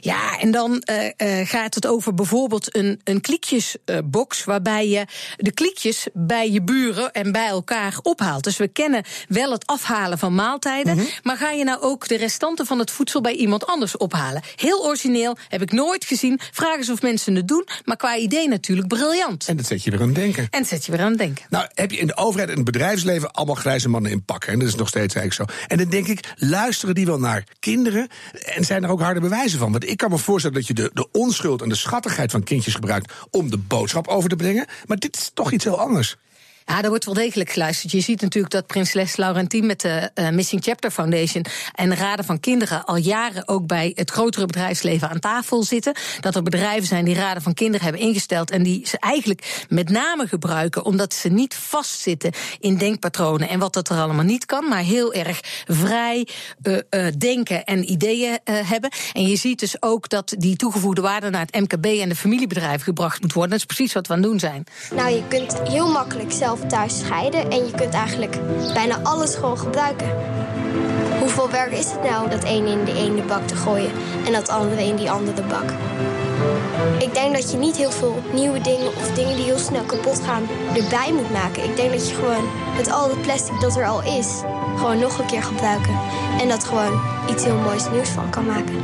Ja, 0.00 0.38
en 0.38 0.50
dan 0.50 0.82
gaat 1.44 1.74
het 1.74 1.86
over 1.86 2.14
bijvoorbeeld 2.14 2.76
een, 2.76 3.00
een 3.04 3.20
kliekjesbox... 3.20 4.44
waarbij 4.44 4.88
je 4.88 5.06
de 5.36 5.52
kliekjes 5.52 6.06
bij 6.12 6.50
je 6.50 6.62
buren 6.62 7.12
en 7.12 7.32
bij 7.32 7.46
elkaar 7.46 7.98
ophaalt. 8.02 8.44
Dus 8.44 8.56
we 8.56 8.68
kennen 8.68 9.04
wel 9.28 9.52
het 9.52 9.66
afhalen 9.66 10.18
van 10.18 10.34
maaltijden... 10.34 10.98
maar 11.22 11.36
ga 11.36 11.50
je 11.50 11.64
nou 11.64 11.80
ook 11.80 12.08
de 12.08 12.16
restanten 12.16 12.66
van 12.66 12.78
het 12.78 12.90
voedsel 12.90 13.20
bij 13.20 13.34
iemand 13.34 13.66
anders 13.66 13.96
ophalen? 13.96 14.42
Heel 14.56 14.84
origineel, 14.84 15.36
heb 15.48 15.62
ik 15.62 15.72
nooit 15.72 16.04
gezien. 16.04 16.40
Vraag 16.52 16.76
eens 16.76 16.90
of 16.90 17.02
mensen 17.02 17.34
het 17.34 17.48
doen, 17.48 17.66
maar 17.84 17.96
qua 17.96 18.16
idee 18.16 18.48
natuurlijk 18.48 18.88
briljant. 18.88 19.48
En 19.48 19.56
dat 19.56 19.66
zet 19.66 19.84
je 19.84 19.90
weer 19.90 20.00
aan 20.00 20.06
het 20.06 20.16
denken. 20.16 20.46
En 20.50 20.64
zet 20.64 20.84
je 20.84 20.92
weer 20.92 21.00
aan 21.00 21.08
het 21.08 21.18
denken. 21.18 21.44
Nou, 21.48 21.66
heb 21.74 21.90
je 21.90 21.98
in 21.98 22.06
de 22.06 22.16
overheid 22.16 22.48
en 22.50 22.56
het 22.56 22.64
bedrijfsleven 22.64 23.30
allemaal 23.30 23.54
grijze 23.54 23.88
mannen 23.88 24.10
in 24.10 24.24
pakken. 24.24 24.52
En 24.52 24.58
dat 24.58 24.68
is 24.68 24.74
nog 24.74 24.88
steeds 24.88 25.14
eigenlijk 25.14 25.50
zo. 25.50 25.58
En 25.66 25.76
dan 25.76 25.88
denk 25.88 26.02
ik, 26.08 26.34
luisteren 26.36 26.94
die 26.94 27.06
wel 27.06 27.18
naar 27.18 27.44
kinderen? 27.58 28.08
En 28.44 28.64
zijn 28.64 28.84
er 28.84 28.90
ook 28.90 29.00
harde 29.00 29.20
bewijzen 29.20 29.58
van? 29.58 29.72
Want 29.72 29.88
ik 29.88 29.96
kan 29.96 30.10
me 30.10 30.18
voorstellen 30.18 30.56
dat 30.56 30.66
je 30.66 30.74
de, 30.74 30.90
de 30.94 31.08
onschuld 31.12 31.62
en 31.62 31.68
de 31.68 31.74
schattigheid 31.74 32.30
van 32.30 32.42
kindjes 32.42 32.74
gebruikt 32.74 33.12
om 33.30 33.50
de 33.50 33.58
boodschap 33.58 34.08
over 34.08 34.28
te 34.28 34.36
brengen. 34.36 34.66
Maar 34.86 34.98
dit 34.98 35.16
is 35.16 35.30
toch 35.34 35.52
iets 35.52 35.64
heel 35.64 35.80
anders. 35.80 36.16
Ja, 36.66 36.80
daar 36.80 36.90
wordt 36.90 37.04
wel 37.04 37.14
degelijk 37.14 37.50
geluisterd. 37.50 37.92
Je 37.92 38.00
ziet 38.00 38.20
natuurlijk 38.20 38.52
dat 38.52 38.66
Prinses 38.66 39.16
Laurentien 39.16 39.66
met 39.66 39.80
de 39.80 40.10
eh, 40.14 40.28
Missing 40.28 40.64
Chapter 40.64 40.90
Foundation 40.90 41.44
en 41.74 41.88
de 41.88 41.94
Raden 41.94 42.24
van 42.24 42.40
Kinderen 42.40 42.84
al 42.84 42.96
jaren 42.96 43.48
ook 43.48 43.66
bij 43.66 43.92
het 43.94 44.10
grotere 44.10 44.46
bedrijfsleven 44.46 45.08
aan 45.08 45.18
tafel 45.18 45.62
zitten. 45.62 45.94
Dat 46.20 46.34
er 46.34 46.42
bedrijven 46.42 46.86
zijn 46.86 47.04
die 47.04 47.14
Raden 47.14 47.42
van 47.42 47.54
Kinderen 47.54 47.82
hebben 47.82 48.02
ingesteld 48.02 48.50
en 48.50 48.62
die 48.62 48.86
ze 48.86 48.98
eigenlijk 48.98 49.64
met 49.68 49.88
name 49.88 50.26
gebruiken 50.26 50.84
omdat 50.84 51.14
ze 51.14 51.28
niet 51.28 51.54
vastzitten 51.54 52.32
in 52.60 52.76
denkpatronen 52.76 53.48
en 53.48 53.58
wat 53.58 53.72
dat 53.72 53.88
er 53.88 54.00
allemaal 54.00 54.24
niet 54.24 54.46
kan, 54.46 54.68
maar 54.68 54.82
heel 54.82 55.12
erg 55.12 55.40
vrij 55.66 56.28
eh, 56.62 56.78
eh, 56.90 57.14
denken 57.18 57.64
en 57.64 57.90
ideeën 57.90 58.38
hebben. 58.44 58.90
En 59.12 59.26
je 59.26 59.36
ziet 59.36 59.58
dus 59.58 59.82
ook 59.82 60.08
dat 60.08 60.34
die 60.38 60.56
toegevoegde 60.56 61.00
waarde 61.00 61.30
naar 61.30 61.46
het 61.50 61.60
MKB 61.60 61.84
en 61.84 62.08
de 62.08 62.16
familiebedrijven 62.16 62.84
gebracht 62.84 63.20
moet 63.20 63.32
worden. 63.32 63.50
Dat 63.50 63.60
is 63.60 63.76
precies 63.76 63.92
wat 63.92 64.06
we 64.06 64.12
aan 64.12 64.18
het 64.18 64.28
doen 64.28 64.38
zijn. 64.38 64.64
Nou, 64.94 65.10
je 65.10 65.22
kunt 65.28 65.68
heel 65.68 65.92
makkelijk 65.92 66.32
zelf 66.32 66.53
thuis 66.60 66.98
scheiden 66.98 67.50
en 67.50 67.66
je 67.66 67.72
kunt 67.76 67.94
eigenlijk 67.94 68.38
bijna 68.74 68.98
alles 69.02 69.34
gewoon 69.34 69.58
gebruiken. 69.58 70.08
Hoeveel 71.18 71.50
werk 71.50 71.72
is 71.72 71.90
het 71.90 72.02
nou 72.10 72.30
dat 72.30 72.44
een 72.44 72.66
in 72.66 72.84
de 72.84 72.94
ene 72.94 73.22
bak 73.22 73.46
te 73.46 73.56
gooien 73.56 73.90
en 74.26 74.32
dat 74.32 74.48
andere 74.48 74.84
in 74.84 74.96
die 74.96 75.10
andere 75.10 75.42
bak? 75.42 75.72
Ik 76.98 77.14
denk 77.14 77.34
dat 77.34 77.50
je 77.50 77.56
niet 77.56 77.76
heel 77.76 77.90
veel 77.90 78.22
nieuwe 78.32 78.60
dingen 78.60 78.86
of 78.86 79.10
dingen 79.14 79.36
die 79.36 79.44
heel 79.44 79.58
snel 79.58 79.82
kapot 79.82 80.20
gaan 80.24 80.42
erbij 80.74 81.12
moet 81.12 81.32
maken. 81.32 81.64
Ik 81.64 81.76
denk 81.76 81.92
dat 81.92 82.08
je 82.08 82.14
gewoon 82.14 82.44
met 82.76 82.90
al 82.90 83.08
het 83.08 83.22
plastic 83.22 83.60
dat 83.60 83.76
er 83.76 83.86
al 83.86 84.02
is, 84.02 84.42
gewoon 84.76 84.98
nog 84.98 85.18
een 85.18 85.26
keer 85.26 85.42
gebruiken. 85.42 85.98
En 86.40 86.48
dat 86.48 86.64
gewoon 86.64 87.00
iets 87.30 87.44
heel 87.44 87.56
moois 87.56 87.90
nieuws 87.90 88.08
van 88.08 88.30
kan 88.30 88.46
maken. 88.46 88.74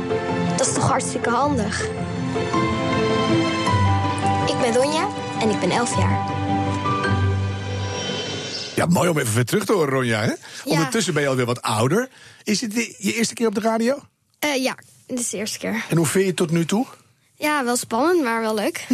Dat 0.57 0.67
is 0.67 0.73
toch 0.73 0.89
hartstikke 0.89 1.29
handig? 1.29 1.87
Ik 4.47 4.59
ben 4.61 4.75
Ronja 4.75 5.07
en 5.41 5.49
ik 5.49 5.59
ben 5.59 5.71
11 5.71 5.97
jaar. 5.97 6.40
Ja, 8.81 8.87
mooi 8.87 9.09
om 9.09 9.17
even 9.17 9.33
weer 9.33 9.45
terug 9.45 9.65
te 9.65 9.73
horen, 9.73 9.89
Ronja. 9.89 10.21
Hè? 10.21 10.33
Ondertussen 10.63 11.13
ben 11.13 11.23
je 11.23 11.29
alweer 11.29 11.45
wat 11.45 11.61
ouder. 11.61 12.09
Is 12.43 12.59
dit 12.59 12.95
je 12.97 13.13
eerste 13.13 13.33
keer 13.33 13.47
op 13.47 13.55
de 13.55 13.61
radio? 13.61 13.99
Eh, 14.39 14.63
ja, 14.63 14.77
dit 15.07 15.19
is 15.19 15.29
de 15.29 15.37
eerste 15.37 15.57
keer. 15.57 15.85
En 15.89 15.97
hoe 15.97 16.05
vind 16.05 16.23
je 16.23 16.29
het 16.29 16.37
tot 16.37 16.51
nu 16.51 16.65
toe? 16.65 16.85
Ja, 17.35 17.63
wel 17.63 17.75
spannend, 17.75 18.23
maar 18.23 18.41
wel 18.41 18.53
leuk. 18.55 18.87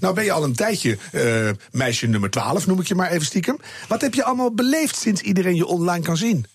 Nou 0.00 0.14
ben 0.14 0.24
je 0.24 0.32
al 0.32 0.44
een 0.44 0.54
tijdje 0.54 0.98
eh, 1.12 1.50
meisje 1.70 2.06
nummer 2.06 2.30
12, 2.30 2.66
noem 2.66 2.80
ik 2.80 2.86
je 2.86 2.94
maar 2.94 3.10
even 3.10 3.26
stiekem. 3.26 3.58
Wat 3.88 4.00
heb 4.00 4.14
je 4.14 4.24
allemaal 4.24 4.54
beleefd 4.54 4.96
sinds 4.96 5.20
iedereen 5.20 5.56
je 5.56 5.66
online 5.66 6.04
kan 6.04 6.16
zien? 6.16 6.46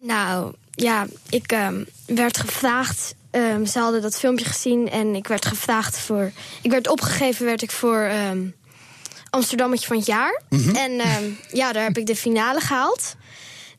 Nou, 0.00 0.54
ja, 0.70 1.06
ik 1.28 1.52
ehm, 1.52 1.84
werd 2.06 2.38
gevraagd. 2.38 3.14
ehm, 3.30 3.64
ze 3.64 3.78
hadden 3.78 4.02
dat 4.02 4.18
filmpje 4.18 4.44
gezien 4.44 4.90
en 4.90 5.14
ik 5.14 5.28
werd 5.28 5.46
gevraagd 5.46 5.98
voor. 5.98 6.32
Ik 6.62 6.70
werd 6.70 6.88
opgegeven, 6.88 7.44
werd 7.44 7.62
ik 7.62 7.70
voor 7.70 8.00
ehm 8.00 8.46
Amsterdammetje 9.34 9.86
van 9.86 9.96
het 9.96 10.06
jaar. 10.06 10.42
En 10.74 11.00
ehm, 11.00 11.24
ja, 11.52 11.72
daar 11.72 11.82
heb 11.82 11.98
ik 11.98 12.06
de 12.06 12.16
finale 12.16 12.60
gehaald. 12.60 13.16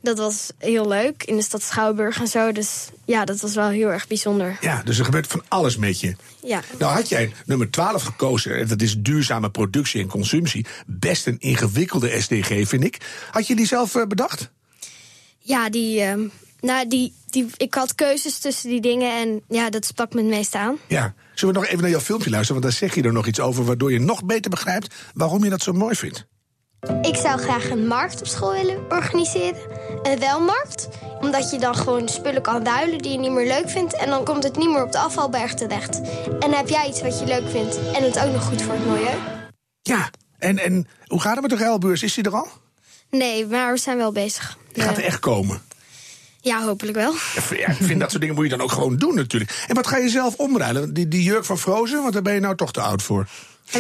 dat 0.02 0.18
was 0.18 0.52
heel 0.58 0.88
leuk 0.88 1.24
in 1.24 1.36
de 1.36 1.42
stad 1.42 1.64
Schouwburg 1.64 2.20
en 2.20 2.28
zo. 2.28 2.52
Dus 2.52 2.88
ja, 3.06 3.26
dat 3.26 3.40
was 3.40 3.56
wel 3.56 3.68
heel 3.68 3.88
erg 3.92 4.08
bijzonder. 4.08 4.58
Ja, 4.62 4.82
dus 4.84 5.00
er 5.00 5.06
gebeurt 5.06 5.28
van 5.28 5.44
alles 5.48 5.78
met 5.78 6.00
je. 6.00 6.16
Ja. 6.44 6.62
Nou 6.80 6.94
had 6.94 7.10
jij 7.10 7.34
nummer 7.46 7.72
12 7.72 8.04
gekozen, 8.04 8.60
en 8.60 8.68
dat 8.68 8.82
is 8.82 8.96
duurzame 8.98 9.50
productie 9.50 10.02
en 10.02 10.08
consumptie. 10.08 10.66
Best 10.86 11.28
een 11.28 11.40
ingewikkelde 11.40 12.22
SDG, 12.22 12.68
vind 12.68 12.84
ik. 12.84 12.98
Had 13.32 13.48
je 13.48 13.56
die 13.56 13.68
zelf 13.68 13.96
eh, 13.96 14.06
bedacht? 14.06 14.50
Ja, 15.40 15.70
die, 15.70 16.02
ehm, 16.02 16.28
nou, 16.60 16.88
die, 16.88 17.14
die, 17.36 17.48
ik 17.58 17.74
had 17.74 17.96
keuzes 17.96 18.38
tussen 18.40 18.70
die 18.70 18.82
dingen 18.82 19.12
en 19.22 19.42
ja, 19.48 19.70
dat 19.70 19.86
sprak 19.86 20.14
me 20.14 20.20
het 20.22 20.30
meest 20.30 20.56
aan. 20.56 20.78
Ja. 20.88 21.14
Zullen 21.34 21.54
we 21.54 21.60
nog 21.60 21.70
even 21.70 21.82
naar 21.82 21.92
jouw 21.92 22.00
filmpje 22.00 22.30
luisteren? 22.30 22.62
Want 22.62 22.74
daar 22.74 22.82
zeg 22.90 22.96
je 22.96 23.02
er 23.08 23.14
nog 23.14 23.28
iets 23.28 23.40
over, 23.40 23.64
waardoor 23.66 23.92
je 23.92 24.00
nog 24.00 24.24
beter 24.26 24.50
begrijpt 24.50 24.96
waarom 25.14 25.44
je 25.44 25.50
dat 25.50 25.62
zo 25.62 25.74
mooi 25.74 25.96
vindt. 25.96 26.26
Ik 27.02 27.16
zou 27.16 27.40
graag 27.40 27.70
een 27.70 27.88
markt 27.88 28.20
op 28.22 28.28
school 28.28 28.52
willen 28.52 28.86
organiseren. 28.90 29.60
Een 30.04 30.20
welmarkt. 30.20 30.88
Omdat 31.22 31.52
je 31.52 31.60
dan 31.60 31.76
gewoon 31.76 32.10
spullen 32.10 32.42
kan 32.42 32.66
ruilen 32.66 32.98
die 32.98 33.12
je 33.12 33.18
niet 33.18 33.32
meer 33.32 33.48
leuk 33.48 33.70
vindt. 33.70 33.96
En 33.96 34.10
dan 34.10 34.24
komt 34.26 34.44
het 34.44 34.58
niet 34.58 34.70
meer 34.70 34.84
op 34.84 34.92
de 34.92 34.98
afvalberg 34.98 35.54
terecht. 35.54 36.02
En 36.26 36.40
dan 36.40 36.54
heb 36.54 36.70
jij 36.70 36.88
iets 36.88 37.02
wat 37.02 37.20
je 37.20 37.26
leuk 37.26 37.50
vindt. 37.50 37.78
En 37.94 38.04
het 38.04 38.20
ook 38.20 38.32
nog 38.32 38.44
goed 38.44 38.62
voor 38.62 38.74
het 38.74 38.86
milieu. 38.86 39.16
Ja, 39.82 40.10
en, 40.38 40.58
en 40.60 40.88
hoe 41.08 41.22
gaat 41.22 41.34
het 41.34 41.42
met 41.42 41.58
de 41.60 41.64
ruilbeurs? 41.66 42.04
Is 42.04 42.14
die 42.14 42.24
er 42.24 42.36
al? 42.36 42.48
Nee, 43.10 43.46
maar 43.46 43.74
we 43.74 43.80
zijn 43.80 43.98
wel 43.98 44.12
bezig. 44.12 44.58
Die 44.74 44.84
gaat 44.84 44.96
er 44.98 45.02
Eh, 45.02 45.08
echt 45.08 45.20
komen. 45.20 45.62
Ja, 46.46 46.64
hopelijk 46.64 46.98
wel. 46.98 47.14
Ja, 47.50 47.68
ik 47.68 47.78
vind 47.82 48.00
dat 48.00 48.10
soort 48.10 48.22
dingen 48.22 48.36
moet 48.36 48.44
je 48.44 48.50
dan 48.50 48.62
ook 48.62 48.72
gewoon 48.72 48.98
doen 48.98 49.16
natuurlijk. 49.16 49.66
En 49.68 49.76
wat 49.76 49.88
ga 49.88 49.98
je 49.98 50.10
zelf 50.10 50.36
omruilen? 50.36 50.94
Die, 50.94 51.08
die 51.08 51.24
jurk 51.24 51.46
van 51.46 51.58
Frozen, 51.58 52.02
want 52.02 52.14
daar 52.14 52.22
ben 52.22 52.34
je 52.34 52.40
nou 52.40 52.56
toch 52.56 52.72
te 52.72 52.82
oud 52.82 53.02
voor. 53.04 53.28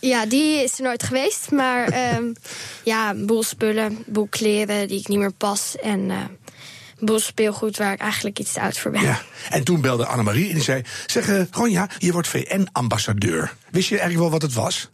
Ja, 0.00 0.26
die 0.26 0.62
is 0.62 0.78
er 0.78 0.84
nooit 0.84 1.02
geweest. 1.02 1.50
Maar 1.50 1.88
ehm, 1.88 2.32
ja, 2.84 3.10
een 3.10 3.26
boel 3.26 3.42
spullen, 3.42 3.84
een 3.84 4.04
boel 4.06 4.26
kleren 4.30 4.88
die 4.88 5.00
ik 5.00 5.08
niet 5.08 5.18
meer 5.18 5.32
pas. 5.32 5.76
En 5.82 6.10
eh, 6.10 6.16
een 6.98 7.06
boel 7.06 7.18
speelgoed 7.18 7.76
waar 7.76 7.92
ik 7.92 8.00
eigenlijk 8.00 8.38
iets 8.38 8.52
te 8.52 8.60
oud 8.60 8.78
voor 8.78 8.90
ben. 8.90 9.02
Ja. 9.02 9.20
En 9.50 9.64
toen 9.64 9.80
belde 9.80 10.06
Annemarie 10.06 10.48
en 10.48 10.54
die 10.54 10.62
zei... 10.62 10.82
zeg, 11.06 11.28
eh, 11.28 11.42
Ronja, 11.50 11.88
je 11.98 12.12
wordt 12.12 12.28
VN-ambassadeur. 12.28 13.56
Wist 13.70 13.88
je 13.88 13.98
eigenlijk 13.98 14.30
wel 14.30 14.40
wat 14.40 14.42
het 14.42 14.52
was? 14.52 14.90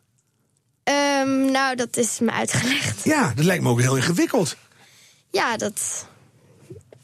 Ehm, 0.85 1.51
nou, 1.51 1.77
dat 1.77 1.97
is 1.97 2.19
me 2.21 2.31
uitgelegd. 2.31 3.05
Ja, 3.05 3.33
dat 3.35 3.45
lijkt 3.45 3.63
me 3.63 3.69
ook 3.69 3.81
heel 3.81 3.97
ingewikkeld. 3.97 4.57
Ja, 5.31 5.57
dat. 5.57 6.07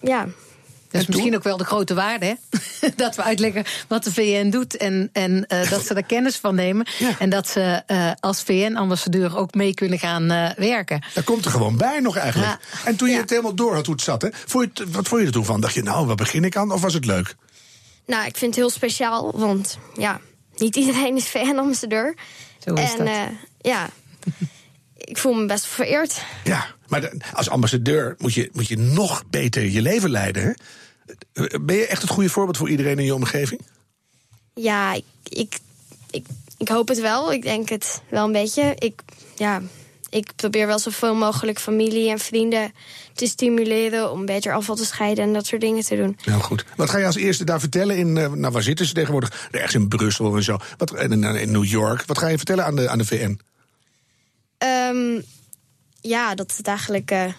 Ja. 0.01 0.27
Dat 0.91 1.01
is 1.01 1.07
misschien 1.07 1.35
ook 1.37 1.43
wel 1.43 1.57
de 1.57 1.65
grote 1.65 1.95
waarde, 1.95 2.27
hè? 2.27 2.35
dat 2.97 3.17
we 3.17 3.23
uitleggen 3.23 3.65
wat 3.89 4.05
de 4.05 4.13
VN 4.13 4.51
doet 4.51 4.77
en, 4.77 5.11
en 5.13 5.47
eh, 5.47 5.71
dat 5.71 5.87
ze 5.87 5.95
er 5.95 6.05
kennis 6.05 6.37
van 6.37 6.55
nemen. 6.55 6.87
Ja. 6.99 7.19
En 7.19 7.31
dat 7.31 7.49
ze 7.49 7.83
eh, 7.87 8.11
als 8.21 8.43
VN-ambassadeur 8.43 9.37
ook 9.37 9.55
mee 9.55 9.75
kunnen 9.75 9.99
gaan 9.99 10.31
eh, 10.31 10.51
werken. 10.57 11.03
Daar 11.15 11.25
komt 11.25 11.45
er 11.45 11.51
gewoon 11.51 11.77
bij 11.77 12.01
nog 12.01 12.17
eigenlijk. 12.17 12.51
Ja. 12.51 12.85
En 12.89 12.97
toen 12.97 13.09
je 13.09 13.15
Ja. 13.15 13.21
het 13.21 13.31
helemaal 13.31 13.55
door 13.55 13.75
had 13.75 13.87
hoe 13.87 13.95
het 13.95 14.05
zat, 14.05 14.23
hè, 14.23 14.29
vond 14.47 14.71
je 14.77 14.83
het, 14.85 14.93
wat 14.95 15.09
vond 15.09 15.21
je 15.21 15.27
er 15.27 15.33
toen 15.33 15.45
van? 15.45 15.61
Dacht 15.61 15.75
je, 15.75 15.83
nou, 15.83 16.07
waar 16.07 16.17
begin 16.17 16.45
ik 16.45 16.57
aan? 16.57 16.73
Of 16.73 16.81
was 16.81 16.95
het 16.95 17.05
leuk? 17.07 17.35
Nou, 18.07 18.27
ik 18.27 18.37
vind 18.37 18.55
het 18.55 18.61
heel 18.65 18.71
speciaal, 18.71 19.33
want 19.39 19.79
ja, 19.97 20.21
niet 20.57 20.77
iedereen 20.77 21.17
is 21.17 21.29
VN-ambassadeur. 21.29 22.15
Zo 22.65 22.75
is 22.75 22.91
en 22.93 22.99
dat. 22.99 23.07
eh, 23.07 23.23
ja, 23.61 23.89
ik 25.05 25.19
voel 25.19 25.33
me 25.33 25.47
best 25.47 25.67
vereerd. 25.67 26.23
Ja, 26.45 26.67
maar 26.89 27.13
als 27.33 27.49
ambassadeur 27.49 28.15
moet 28.19 28.35
je, 28.35 28.51
moet 28.53 28.69
je 28.69 28.79
nog 28.79 29.25
beter 29.31 29.63
je 29.63 29.83
leven 29.83 30.11
leiden. 30.11 30.43
Hè? 30.43 31.59
Ben 31.59 31.77
je 31.77 31.87
echt 31.87 32.03
het 32.03 32.11
goede 32.11 32.29
voorbeeld 32.29 32.57
voor 32.57 32.71
iedereen 32.71 32.99
in 32.99 33.05
je 33.05 33.15
omgeving? 33.15 33.61
Ja, 34.55 34.93
ik, 34.93 35.05
ik, 35.29 35.59
ik, 36.11 36.27
ik 36.59 36.69
hoop 36.69 36.89
het 36.89 37.01
wel. 37.01 37.33
Ik 37.33 37.43
denk 37.43 37.69
het 37.69 38.03
wel 38.09 38.25
een 38.25 38.33
beetje. 38.33 38.75
Ik, 38.79 39.03
ja, 39.37 39.63
ik 40.11 40.33
probeer 40.37 40.67
wel 40.67 40.79
zoveel 40.79 41.15
mogelijk 41.15 41.59
familie 41.59 42.11
en 42.11 42.19
vrienden 42.19 42.73
te 43.15 43.27
stimuleren 43.27 44.11
om 44.11 44.27
beter 44.27 44.55
afval 44.55 44.77
te 44.77 44.85
scheiden 44.85 45.25
en 45.25 45.33
dat 45.33 45.47
soort 45.47 45.61
dingen 45.61 45.85
te 45.85 45.97
doen. 45.97 46.19
Heel 46.23 46.41
goed. 46.41 46.65
Wat 46.77 46.91
ga 46.91 46.99
je 46.99 47.07
als 47.07 47.17
eerste 47.17 47.45
daar 47.45 47.61
vertellen? 47.61 47.97
In, 47.97 48.17
eh, 48.17 48.33
nou, 48.33 48.53
waar 48.53 48.63
zitten 48.63 48.87
ze 48.87 48.95
tegenwoordig? 48.95 49.49
Ergens 49.51 49.75
in 49.75 49.89
Brussel 49.89 50.37
en 50.37 50.43
zo. 50.43 50.59
Wat, 50.77 50.95
en 50.95 51.13
in, 51.13 51.25
in 51.25 51.51
New 51.51 51.65
York. 51.65 52.05
Wat 52.07 52.19
ga 52.19 52.29
je 52.29 52.37
vertellen 52.37 52.65
aan 52.65 52.77
de, 52.77 52.89
aan 52.89 52.99
de 52.99 53.05
VN? 53.05 53.41
Ehm, 54.61 55.21
ja, 56.01 56.35
dat 56.35 56.55
het 56.57 56.67
eigenlijk. 56.67 57.11
eh, 57.11 57.33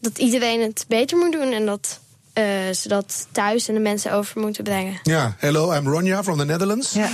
dat 0.00 0.18
iedereen 0.18 0.60
het 0.60 0.84
beter 0.88 1.18
moet 1.18 1.32
doen 1.32 1.52
en 1.52 1.66
dat 1.66 2.00
eh, 2.32 2.44
ze 2.74 2.88
dat 2.88 3.26
thuis 3.32 3.68
en 3.68 3.74
de 3.74 3.80
mensen 3.80 4.12
over 4.12 4.40
moeten 4.40 4.64
brengen. 4.64 4.98
Ja, 5.02 5.34
hello, 5.38 5.72
I'm 5.72 5.88
Ronja 5.88 6.22
from 6.22 6.38
the 6.38 6.44
Netherlands. 6.44 6.92
Ja. 6.92 7.10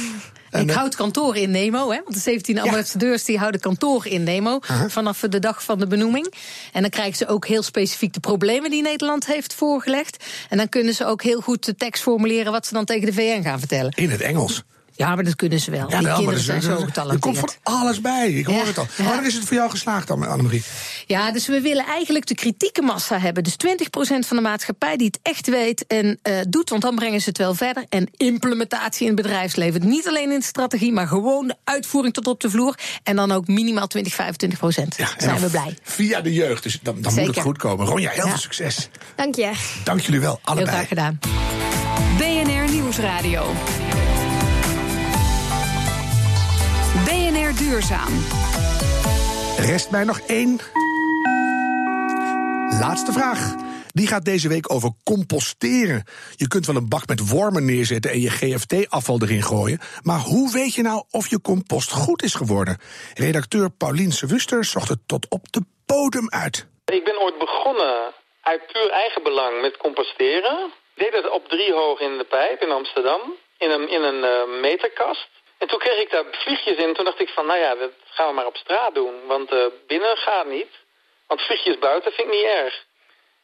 En, 0.50 0.62
ik 0.62 0.68
eh, 0.68 0.76
houd 0.76 0.94
kantoor 0.94 1.36
in 1.36 1.50
Nemo, 1.50 1.90
hè, 1.90 2.00
want 2.02 2.14
de 2.14 2.20
17 2.20 2.60
ambassadeurs 2.60 3.24
die 3.24 3.38
houden 3.38 3.60
kantoor 3.60 4.06
in 4.06 4.22
Nemo 4.22 4.58
vanaf 4.88 5.20
de 5.20 5.38
dag 5.38 5.64
van 5.64 5.78
de 5.78 5.86
benoeming. 5.86 6.34
En 6.72 6.80
dan 6.80 6.90
krijgen 6.90 7.16
ze 7.16 7.26
ook 7.26 7.46
heel 7.46 7.62
specifiek 7.62 8.12
de 8.12 8.20
problemen 8.20 8.70
die 8.70 8.82
Nederland 8.82 9.26
heeft 9.26 9.54
voorgelegd. 9.54 10.24
En 10.48 10.56
dan 10.56 10.68
kunnen 10.68 10.94
ze 10.94 11.06
ook 11.06 11.22
heel 11.22 11.40
goed 11.40 11.64
de 11.64 11.74
tekst 11.74 12.02
formuleren 12.02 12.52
wat 12.52 12.66
ze 12.66 12.74
dan 12.74 12.84
tegen 12.84 13.06
de 13.06 13.12
VN 13.12 13.42
gaan 13.42 13.58
vertellen. 13.58 13.92
In 13.94 14.10
het 14.10 14.20
Engels. 14.20 14.62
Ja, 15.00 15.14
maar 15.14 15.24
dat 15.24 15.36
kunnen 15.36 15.60
ze 15.60 15.70
wel. 15.70 15.80
die 15.88 15.90
wel, 15.96 16.02
maar 16.02 16.14
kinderen 16.14 16.38
er- 16.38 16.44
zijn 16.44 16.62
zo 16.62 16.70
er- 16.70 17.10
Er 17.12 17.18
komt 17.18 17.38
van 17.38 17.48
alles 17.62 18.00
bij. 18.00 18.28
Ik 18.32 18.46
hoor 18.46 18.54
Ja, 18.56 18.64
het 18.64 18.78
al. 18.78 18.86
ja. 18.96 19.04
Wanneer 19.04 19.26
is 19.26 19.34
het 19.34 19.44
voor 19.44 19.56
jou 19.56 19.70
geslaagd 19.70 20.08
dan, 20.08 20.26
Annemarie? 20.28 20.62
Ja, 21.06 21.32
dus 21.32 21.46
we 21.46 21.60
willen 21.60 21.84
eigenlijk 21.86 22.26
de 22.26 22.34
kritieke 22.34 22.82
massa 22.82 23.18
hebben. 23.18 23.42
Dus 23.44 23.56
20% 23.56 24.26
van 24.26 24.36
de 24.36 24.42
maatschappij 24.42 24.96
die 24.96 25.06
het 25.06 25.18
echt 25.22 25.46
weet 25.48 25.86
en 25.86 26.18
eh, 26.22 26.34
doet, 26.48 26.70
want 26.70 26.82
dan 26.82 26.94
brengen 26.94 27.20
ze 27.20 27.28
het 27.28 27.38
wel 27.38 27.54
verder. 27.54 27.84
En 27.88 28.08
implementatie 28.16 29.06
in 29.06 29.12
het 29.16 29.22
bedrijfsleven. 29.22 29.88
Niet 29.88 30.08
alleen 30.08 30.32
in 30.32 30.38
de 30.38 30.44
strategie, 30.44 30.92
maar 30.92 31.06
gewoon 31.06 31.46
de 31.46 31.56
uitvoering 31.64 32.14
tot 32.14 32.26
op 32.26 32.40
de 32.40 32.50
vloer. 32.50 32.78
En 33.02 33.16
dan 33.16 33.32
ook 33.32 33.46
minimaal 33.46 33.86
20, 33.86 34.14
25%. 34.14 34.96
en 34.98 35.06
zijn 35.18 35.30
dan 35.30 35.40
we 35.40 35.50
blij. 35.50 35.78
Via 35.82 36.20
de 36.20 36.32
jeugd. 36.32 36.62
Dus 36.62 36.78
dan, 36.82 37.00
dan 37.00 37.14
moet 37.14 37.26
het 37.26 37.40
goed 37.40 37.58
komen. 37.58 37.86
Ronja, 37.86 38.10
heel 38.10 38.24
Ja. 38.24 38.28
veel 38.30 38.38
succes. 38.38 38.88
Dank 39.16 39.34
je. 39.34 39.50
Dank 39.84 40.00
jullie 40.00 40.20
wel, 40.20 40.30
Heel 40.42 40.54
allebei. 40.54 40.70
graag 40.76 40.88
gedaan. 40.88 41.18
BNR 42.18 42.70
Nieuwsradio. 42.72 43.52
Duurzaam. 47.70 48.14
Rest 49.56 49.90
mij 49.90 50.04
nog 50.04 50.20
één. 50.26 50.58
Laatste 52.80 53.12
vraag. 53.12 53.54
Die 53.92 54.06
gaat 54.06 54.24
deze 54.24 54.48
week 54.48 54.72
over 54.72 54.90
composteren. 55.04 56.04
Je 56.36 56.48
kunt 56.48 56.66
wel 56.66 56.76
een 56.76 56.88
bak 56.88 57.06
met 57.06 57.28
wormen 57.28 57.64
neerzetten 57.64 58.10
en 58.10 58.20
je 58.20 58.30
GFT-afval 58.30 59.18
erin 59.22 59.42
gooien. 59.42 59.78
Maar 60.02 60.18
hoe 60.18 60.52
weet 60.52 60.74
je 60.74 60.82
nou 60.82 61.04
of 61.10 61.30
je 61.30 61.40
compost 61.40 61.90
goed 61.92 62.22
is 62.22 62.34
geworden? 62.34 62.78
Redacteur 63.14 63.70
Paulien 63.70 64.12
Wuster 64.26 64.64
zocht 64.64 64.88
het 64.88 65.00
tot 65.06 65.26
op 65.28 65.52
de 65.52 65.62
bodem 65.86 66.30
uit. 66.30 66.66
Ik 66.84 67.04
ben 67.04 67.20
ooit 67.20 67.38
begonnen 67.38 68.12
uit 68.42 68.66
puur 68.72 68.90
eigen 68.90 69.22
belang 69.22 69.60
met 69.60 69.76
composteren. 69.76 70.70
Ik 70.94 71.02
deed 71.04 71.22
het 71.22 71.30
op 71.32 71.48
drie 71.48 71.72
hoog 71.72 72.00
in 72.00 72.18
de 72.18 72.24
pijp 72.24 72.62
in 72.62 72.70
Amsterdam, 72.70 73.20
in 73.58 73.70
een, 73.70 73.88
in 73.88 74.02
een 74.02 74.24
eh, 74.24 74.60
meterkast. 74.60 75.28
En 75.70 75.78
toen 75.78 75.88
kreeg 75.88 76.02
ik 76.04 76.10
daar 76.10 76.24
vliegjes 76.30 76.76
in. 76.76 76.94
Toen 76.94 77.04
dacht 77.04 77.20
ik 77.20 77.28
van, 77.28 77.46
nou 77.46 77.58
ja, 77.58 77.74
dat 77.74 77.90
gaan 78.04 78.28
we 78.28 78.34
maar 78.34 78.46
op 78.46 78.56
straat 78.56 78.94
doen. 78.94 79.14
Want 79.26 79.50
eh, 79.50 79.64
binnen 79.86 80.16
gaat 80.16 80.46
niet. 80.46 80.72
Want 81.26 81.40
vliegjes 81.40 81.78
buiten 81.78 82.12
vind 82.12 82.28
ik 82.28 82.34
niet 82.34 82.44
erg. 82.44 82.84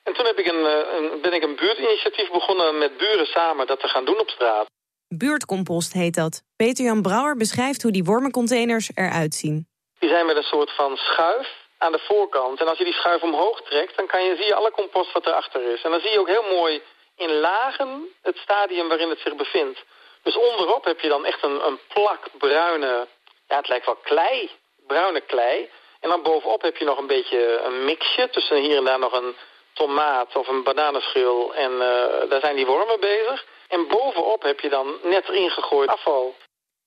En 0.02 0.12
toen 0.12 0.26
heb 0.26 0.38
ik 0.38 0.46
een, 0.46 0.66
eh, 0.66 0.94
een, 0.96 1.20
ben 1.20 1.32
ik 1.32 1.42
een 1.42 1.56
buurtinitiatief 1.56 2.30
begonnen 2.30 2.78
met 2.78 2.96
buren 2.96 3.26
samen 3.26 3.66
dat 3.66 3.80
te 3.80 3.88
gaan 3.88 4.04
doen 4.04 4.20
op 4.20 4.30
straat. 4.30 4.66
Buurtcompost 5.08 5.92
heet 5.92 6.14
dat. 6.14 6.42
Peter-Jan 6.56 7.02
Brouwer 7.02 7.36
beschrijft 7.36 7.82
hoe 7.82 7.92
die 7.92 8.04
wormencontainers 8.04 8.90
eruit 8.94 9.34
zien. 9.34 9.66
Die 9.98 10.08
zijn 10.08 10.26
met 10.26 10.36
een 10.36 10.52
soort 10.54 10.70
van 10.70 10.96
schuif 10.96 11.48
aan 11.78 11.92
de 11.92 12.04
voorkant. 12.08 12.60
En 12.60 12.68
als 12.68 12.78
je 12.78 12.84
die 12.84 13.00
schuif 13.00 13.22
omhoog 13.22 13.62
trekt, 13.62 13.96
dan 13.96 14.06
kan 14.06 14.24
je, 14.24 14.36
zie 14.36 14.46
je 14.46 14.54
alle 14.54 14.70
compost 14.70 15.12
wat 15.12 15.26
erachter 15.26 15.72
is. 15.72 15.82
En 15.82 15.90
dan 15.90 16.00
zie 16.00 16.10
je 16.10 16.20
ook 16.20 16.28
heel 16.28 16.48
mooi 16.50 16.82
in 17.16 17.32
lagen 17.32 18.08
het 18.22 18.36
stadium 18.36 18.88
waarin 18.88 19.10
het 19.10 19.20
zich 19.20 19.36
bevindt. 19.36 19.84
Dus 20.26 20.36
onderop 20.36 20.84
heb 20.84 21.00
je 21.00 21.08
dan 21.08 21.24
echt 21.24 21.42
een, 21.42 21.66
een 21.66 21.78
plak 21.94 22.20
bruine, 22.38 23.06
ja 23.48 23.56
het 23.56 23.68
lijkt 23.68 23.86
wel 23.86 23.98
klei, 24.02 24.50
bruine 24.86 25.20
klei. 25.20 25.70
En 26.00 26.08
dan 26.08 26.22
bovenop 26.22 26.62
heb 26.62 26.76
je 26.76 26.84
nog 26.84 26.98
een 26.98 27.06
beetje 27.06 27.60
een 27.64 27.84
mixje 27.84 28.28
tussen 28.30 28.56
hier 28.56 28.76
en 28.76 28.84
daar 28.84 28.98
nog 28.98 29.12
een 29.12 29.36
tomaat 29.72 30.36
of 30.36 30.48
een 30.48 30.62
bananenschil. 30.62 31.54
En 31.54 31.72
eh, 31.72 32.30
daar 32.30 32.40
zijn 32.40 32.56
die 32.56 32.66
wormen 32.66 33.00
bezig. 33.00 33.46
En 33.68 33.88
bovenop 33.88 34.42
heb 34.42 34.60
je 34.60 34.68
dan 34.68 34.96
net 35.02 35.28
ingegooid 35.28 35.88
afval. 35.88 36.34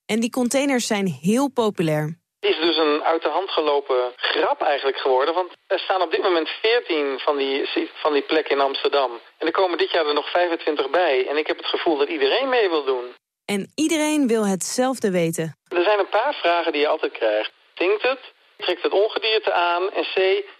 En 0.05 0.19
die 0.19 0.29
containers 0.29 0.87
zijn 0.87 1.07
heel 1.21 1.49
populair. 1.53 2.19
Het 2.39 2.49
is 2.49 2.59
dus 2.59 2.77
een 2.77 3.03
uit 3.03 3.21
de 3.21 3.29
hand 3.29 3.49
gelopen 3.49 4.13
grap 4.15 4.61
eigenlijk 4.61 4.97
geworden. 4.97 5.33
Want 5.33 5.51
er 5.67 5.79
staan 5.79 6.01
op 6.01 6.11
dit 6.11 6.21
moment 6.21 6.49
14 6.49 7.19
van 7.19 7.37
die, 7.37 7.69
van 7.93 8.13
die 8.13 8.21
plekken 8.21 8.55
in 8.55 8.61
Amsterdam. 8.61 9.11
En 9.37 9.47
er 9.47 9.53
komen 9.53 9.77
dit 9.77 9.91
jaar 9.91 10.05
er 10.05 10.13
nog 10.13 10.29
25 10.29 10.89
bij. 10.89 11.27
En 11.27 11.37
ik 11.37 11.47
heb 11.47 11.57
het 11.57 11.65
gevoel 11.65 11.97
dat 11.97 12.07
iedereen 12.07 12.49
mee 12.49 12.69
wil 12.69 12.83
doen. 12.83 13.15
En 13.55 13.71
iedereen 13.75 14.27
wil 14.27 14.45
hetzelfde 14.47 15.11
weten. 15.11 15.57
Er 15.67 15.83
zijn 15.83 15.99
een 15.99 16.15
paar 16.19 16.33
vragen 16.33 16.71
die 16.71 16.81
je 16.81 16.87
altijd 16.87 17.11
krijgt. 17.11 17.51
Stinkt 17.73 18.01
het? 18.01 18.19
Trekt 18.57 18.83
het 18.83 18.91
ongedierte 18.91 19.53
aan? 19.53 19.91
En 19.91 20.03
C, 20.13 20.15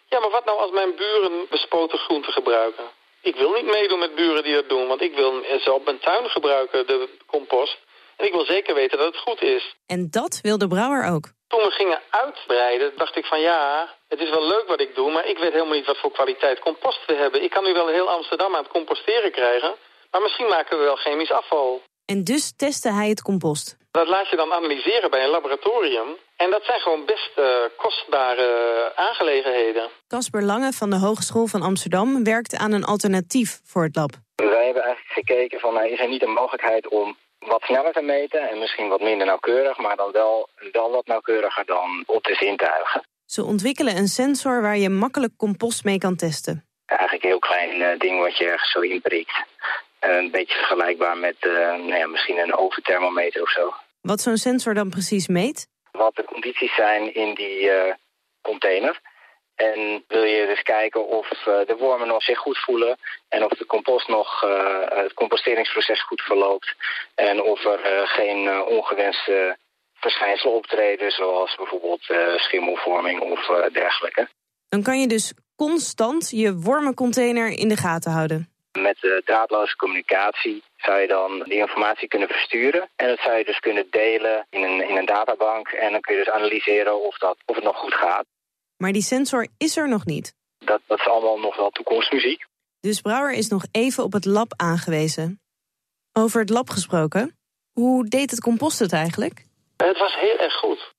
ja, 0.06 0.19
maar 0.19 0.30
wat 0.30 0.45
nou 0.45 0.58
als 0.60 0.71
mijn 0.71 0.95
buren 0.95 1.45
bespoten 1.49 1.99
groenten 1.99 2.34
gebruiken? 2.34 2.86
Ik 3.21 3.36
wil 3.36 3.52
niet 3.54 3.65
meedoen 3.65 3.99
met 3.99 4.15
buren 4.15 4.43
die 4.43 4.54
dat 4.54 4.69
doen, 4.69 4.88
want 4.88 5.02
ik 5.02 5.15
wil 5.15 5.43
ze 5.63 5.71
op 5.73 5.86
mijn 5.86 5.99
tuin 5.99 6.30
gebruiken, 6.30 6.88
de 6.88 7.10
compost. 7.25 7.78
En 8.17 8.25
ik 8.25 8.32
wil 8.32 8.45
zeker 8.45 8.73
weten 8.75 8.97
dat 8.97 9.08
het 9.08 9.21
goed 9.21 9.41
is. 9.41 9.75
En 9.86 10.08
dat 10.10 10.39
wil 10.41 10.58
de 10.58 10.67
brouwer 10.67 11.13
ook. 11.13 11.25
Toen 11.47 11.62
we 11.62 11.71
gingen 11.71 12.02
uitbreiden, 12.10 12.93
dacht 12.95 13.15
ik 13.15 13.25
van 13.25 13.39
ja, 13.39 13.95
het 14.08 14.19
is 14.19 14.30
wel 14.30 14.47
leuk 14.47 14.67
wat 14.67 14.82
ik 14.82 14.95
doe, 14.95 15.12
maar 15.12 15.25
ik 15.25 15.38
weet 15.38 15.52
helemaal 15.52 15.75
niet 15.75 15.86
wat 15.86 15.97
voor 15.97 16.12
kwaliteit 16.12 16.60
compost 16.60 17.06
we 17.06 17.13
hebben. 17.13 17.43
Ik 17.43 17.49
kan 17.49 17.63
nu 17.63 17.73
wel 17.73 17.88
heel 17.88 18.10
Amsterdam 18.10 18.56
aan 18.56 18.63
het 18.63 18.71
composteren 18.71 19.32
krijgen, 19.32 19.75
maar 20.12 20.21
misschien 20.21 20.47
maken 20.47 20.78
we 20.78 20.84
wel 20.84 20.95
chemisch 20.95 21.32
afval. 21.32 21.82
En 22.12 22.24
dus 22.24 22.54
testte 22.56 22.91
hij 22.91 23.10
het 23.10 23.22
compost. 23.22 23.78
Dat 23.91 24.08
laat 24.08 24.30
je 24.30 24.36
dan 24.36 24.54
analyseren 24.54 25.10
bij 25.10 25.24
een 25.24 25.30
laboratorium. 25.30 26.08
En 26.36 26.50
dat 26.50 26.63
zijn 26.63 26.80
gewoon 26.80 27.06
best 27.06 27.32
uh, 27.39 27.45
kostbare 27.78 28.50
aangelegenheden. 28.95 29.89
Casper 30.08 30.43
Lange 30.43 30.72
van 30.72 30.89
de 30.89 30.95
Hogeschool 30.95 31.48
van 31.48 31.62
Amsterdam 31.62 32.24
werkt 32.24 32.58
aan 32.58 32.72
een 32.72 32.84
alternatief 32.84 33.60
voor 33.63 33.84
het 33.84 33.95
lab. 33.95 34.12
Wij 34.36 34.65
hebben 34.65 34.84
eigenlijk 34.84 35.13
gekeken 35.13 35.60
van, 35.60 35.74
nou, 35.74 35.89
is 35.89 36.00
er 36.00 36.08
niet 36.08 36.24
een 36.24 36.34
mogelijkheid 36.41 36.88
om 36.88 37.17
wat 37.39 37.62
sneller 37.62 37.93
te 37.93 38.02
meten 38.02 38.50
en 38.50 38.60
misschien 38.60 38.88
wat 38.88 39.02
minder 39.02 39.28
nauwkeurig, 39.28 39.78
maar 39.78 39.95
dan 39.95 40.12
wel, 40.12 40.50
wel 40.72 40.91
wat 40.91 41.08
nauwkeuriger 41.08 41.65
dan 41.65 42.04
op 42.06 42.24
de 42.24 42.36
zintuigen. 42.36 43.02
Ze 43.26 43.43
ontwikkelen 43.43 43.98
een 43.98 44.08
sensor 44.08 44.62
waar 44.62 44.78
je 44.78 44.89
makkelijk 44.89 45.34
compost 45.38 45.84
mee 45.84 45.98
kan 45.98 46.15
testen. 46.15 46.65
Eigenlijk 46.86 47.24
een 47.24 47.30
heel 47.30 47.39
klein 47.39 47.82
uh, 47.82 48.00
ding 48.00 48.19
wat 48.19 48.38
je 48.38 48.45
ergens 48.45 48.72
zo 48.72 48.80
inprikt. 48.80 49.45
Een 49.99 50.31
beetje 50.31 50.55
vergelijkbaar 50.55 51.17
met 51.17 51.35
uh, 51.39 51.53
nou 51.53 51.95
ja, 51.95 52.07
misschien 52.07 52.38
een 52.38 52.55
oventhermometer 52.55 53.41
of 53.41 53.49
zo. 53.49 53.73
Wat 54.01 54.21
zo'n 54.21 54.38
sensor 54.38 54.73
dan 54.73 54.89
precies 54.89 55.27
meet? 55.27 55.67
Wat 55.91 56.15
de 56.15 56.23
condities 56.23 56.75
zijn 56.75 57.13
in 57.13 57.33
die 57.33 57.62
uh, 57.62 57.93
container. 58.41 58.99
En 59.55 60.03
wil 60.07 60.23
je 60.23 60.45
dus 60.45 60.62
kijken 60.62 61.07
of 61.07 61.29
uh, 61.31 61.45
de 61.45 61.75
wormen 61.79 62.07
nog 62.07 62.23
zich 62.23 62.38
goed 62.38 62.57
voelen 62.57 62.97
en 63.29 63.43
of 63.43 63.51
de 63.51 63.65
compost 63.65 64.07
nog, 64.07 64.43
uh, 64.43 64.49
het 64.89 65.13
composteringsproces 65.13 66.03
goed 66.03 66.21
verloopt. 66.21 66.75
En 67.15 67.41
of 67.41 67.65
er 67.65 68.07
geen 68.07 68.63
ongewenste 68.63 69.57
verschijnselen 69.93 70.55
optreden, 70.55 71.12
zoals 71.12 71.55
bijvoorbeeld 71.55 72.03
schimmelvorming 72.35 73.21
of 73.21 73.45
dergelijke. 73.71 74.27
Dan 74.69 74.83
kan 74.83 74.99
je 74.99 75.07
dus 75.07 75.33
constant 75.55 76.29
je 76.29 76.55
wormencontainer 76.55 77.49
in 77.49 77.67
de 77.67 77.77
gaten 77.77 78.12
houden. 78.12 78.59
Met 78.82 78.98
de 79.00 79.22
draadloze 79.26 79.76
communicatie 79.76 80.63
zou 80.78 81.00
je 81.00 81.08
dan 81.08 81.44
die 81.44 81.58
informatie 81.58 82.08
kunnen 82.08 82.28
versturen. 82.28 82.89
En 82.96 83.08
dat 83.08 83.20
zou 83.20 83.38
je 83.38 83.46
dus 83.46 83.60
kunnen 83.60 83.88
delen 83.89 84.46
in 84.50 84.63
een, 84.63 84.89
in 84.89 84.98
een 84.98 85.06
databank. 85.06 85.68
En 85.68 85.92
dan 85.92 86.02
kun 86.02 86.15
je 86.15 86.24
dus 86.24 86.34
analyseren 86.34 87.06
of, 87.08 87.18
dat, 87.18 87.38
of 87.46 87.56
het 87.56 87.63
nog 87.63 87.78
goed 87.78 87.94
gaat. 87.94 88.26
Maar 88.78 88.92
die 88.92 89.02
sensor 89.02 89.48
is 89.58 89.78
er 89.78 89.89
nog 89.89 90.06
niet. 90.06 90.34
Dat, 90.58 90.82
dat 90.88 91.00
is 91.00 91.08
allemaal 91.08 91.39
nog 91.39 91.56
wel 91.56 91.70
toekomstmuziek. 91.70 92.46
Dus 92.80 93.02
Brouwer 93.02 93.34
is 93.34 93.48
nog 93.48 93.65
even 93.72 94.04
op 94.04 94.13
het 94.13 94.26
lab 94.26 94.54
aangewezen. 94.56 95.42
Over 96.13 96.39
het 96.39 96.50
lab 96.50 96.70
gesproken, 96.70 97.38
hoe 97.72 98.08
deed 98.08 98.32
het 98.32 98.42
compost 98.42 98.80
het 98.80 98.94
eigenlijk? 98.94 99.46
Het 99.78 99.98
was 99.98 100.15
heel 100.15 100.38
erg 100.39 100.54
goed. 100.54 100.94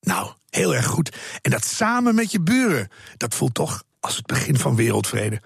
Nou, 0.00 0.32
heel 0.50 0.74
erg 0.74 0.86
goed. 0.86 1.38
En 1.42 1.50
dat 1.50 1.64
samen 1.64 2.14
met 2.14 2.32
je 2.32 2.42
buren. 2.42 2.88
Dat 3.16 3.34
voelt 3.34 3.54
toch 3.54 3.82
als 4.00 4.16
het 4.16 4.26
begin 4.26 4.56
van 4.56 4.76
wereldvrede. 4.76 5.40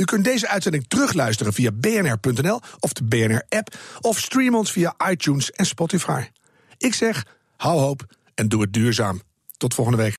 U 0.00 0.04
kunt 0.04 0.24
deze 0.24 0.48
uitzending 0.48 0.84
terugluisteren 0.88 1.52
via 1.52 1.70
bnr.nl 1.72 2.60
of 2.78 2.92
de 2.92 3.04
BNR-app... 3.04 3.74
of 4.00 4.18
stream 4.18 4.54
ons 4.54 4.72
via 4.72 4.94
iTunes 5.10 5.50
en 5.50 5.66
Spotify. 5.66 6.24
Ik 6.78 6.94
zeg, 6.94 7.26
hou 7.56 7.80
hoop 7.80 8.04
en 8.34 8.48
doe 8.48 8.60
het 8.60 8.72
duurzaam. 8.72 9.22
Tot 9.56 9.74
volgende 9.74 10.02
week. 10.02 10.18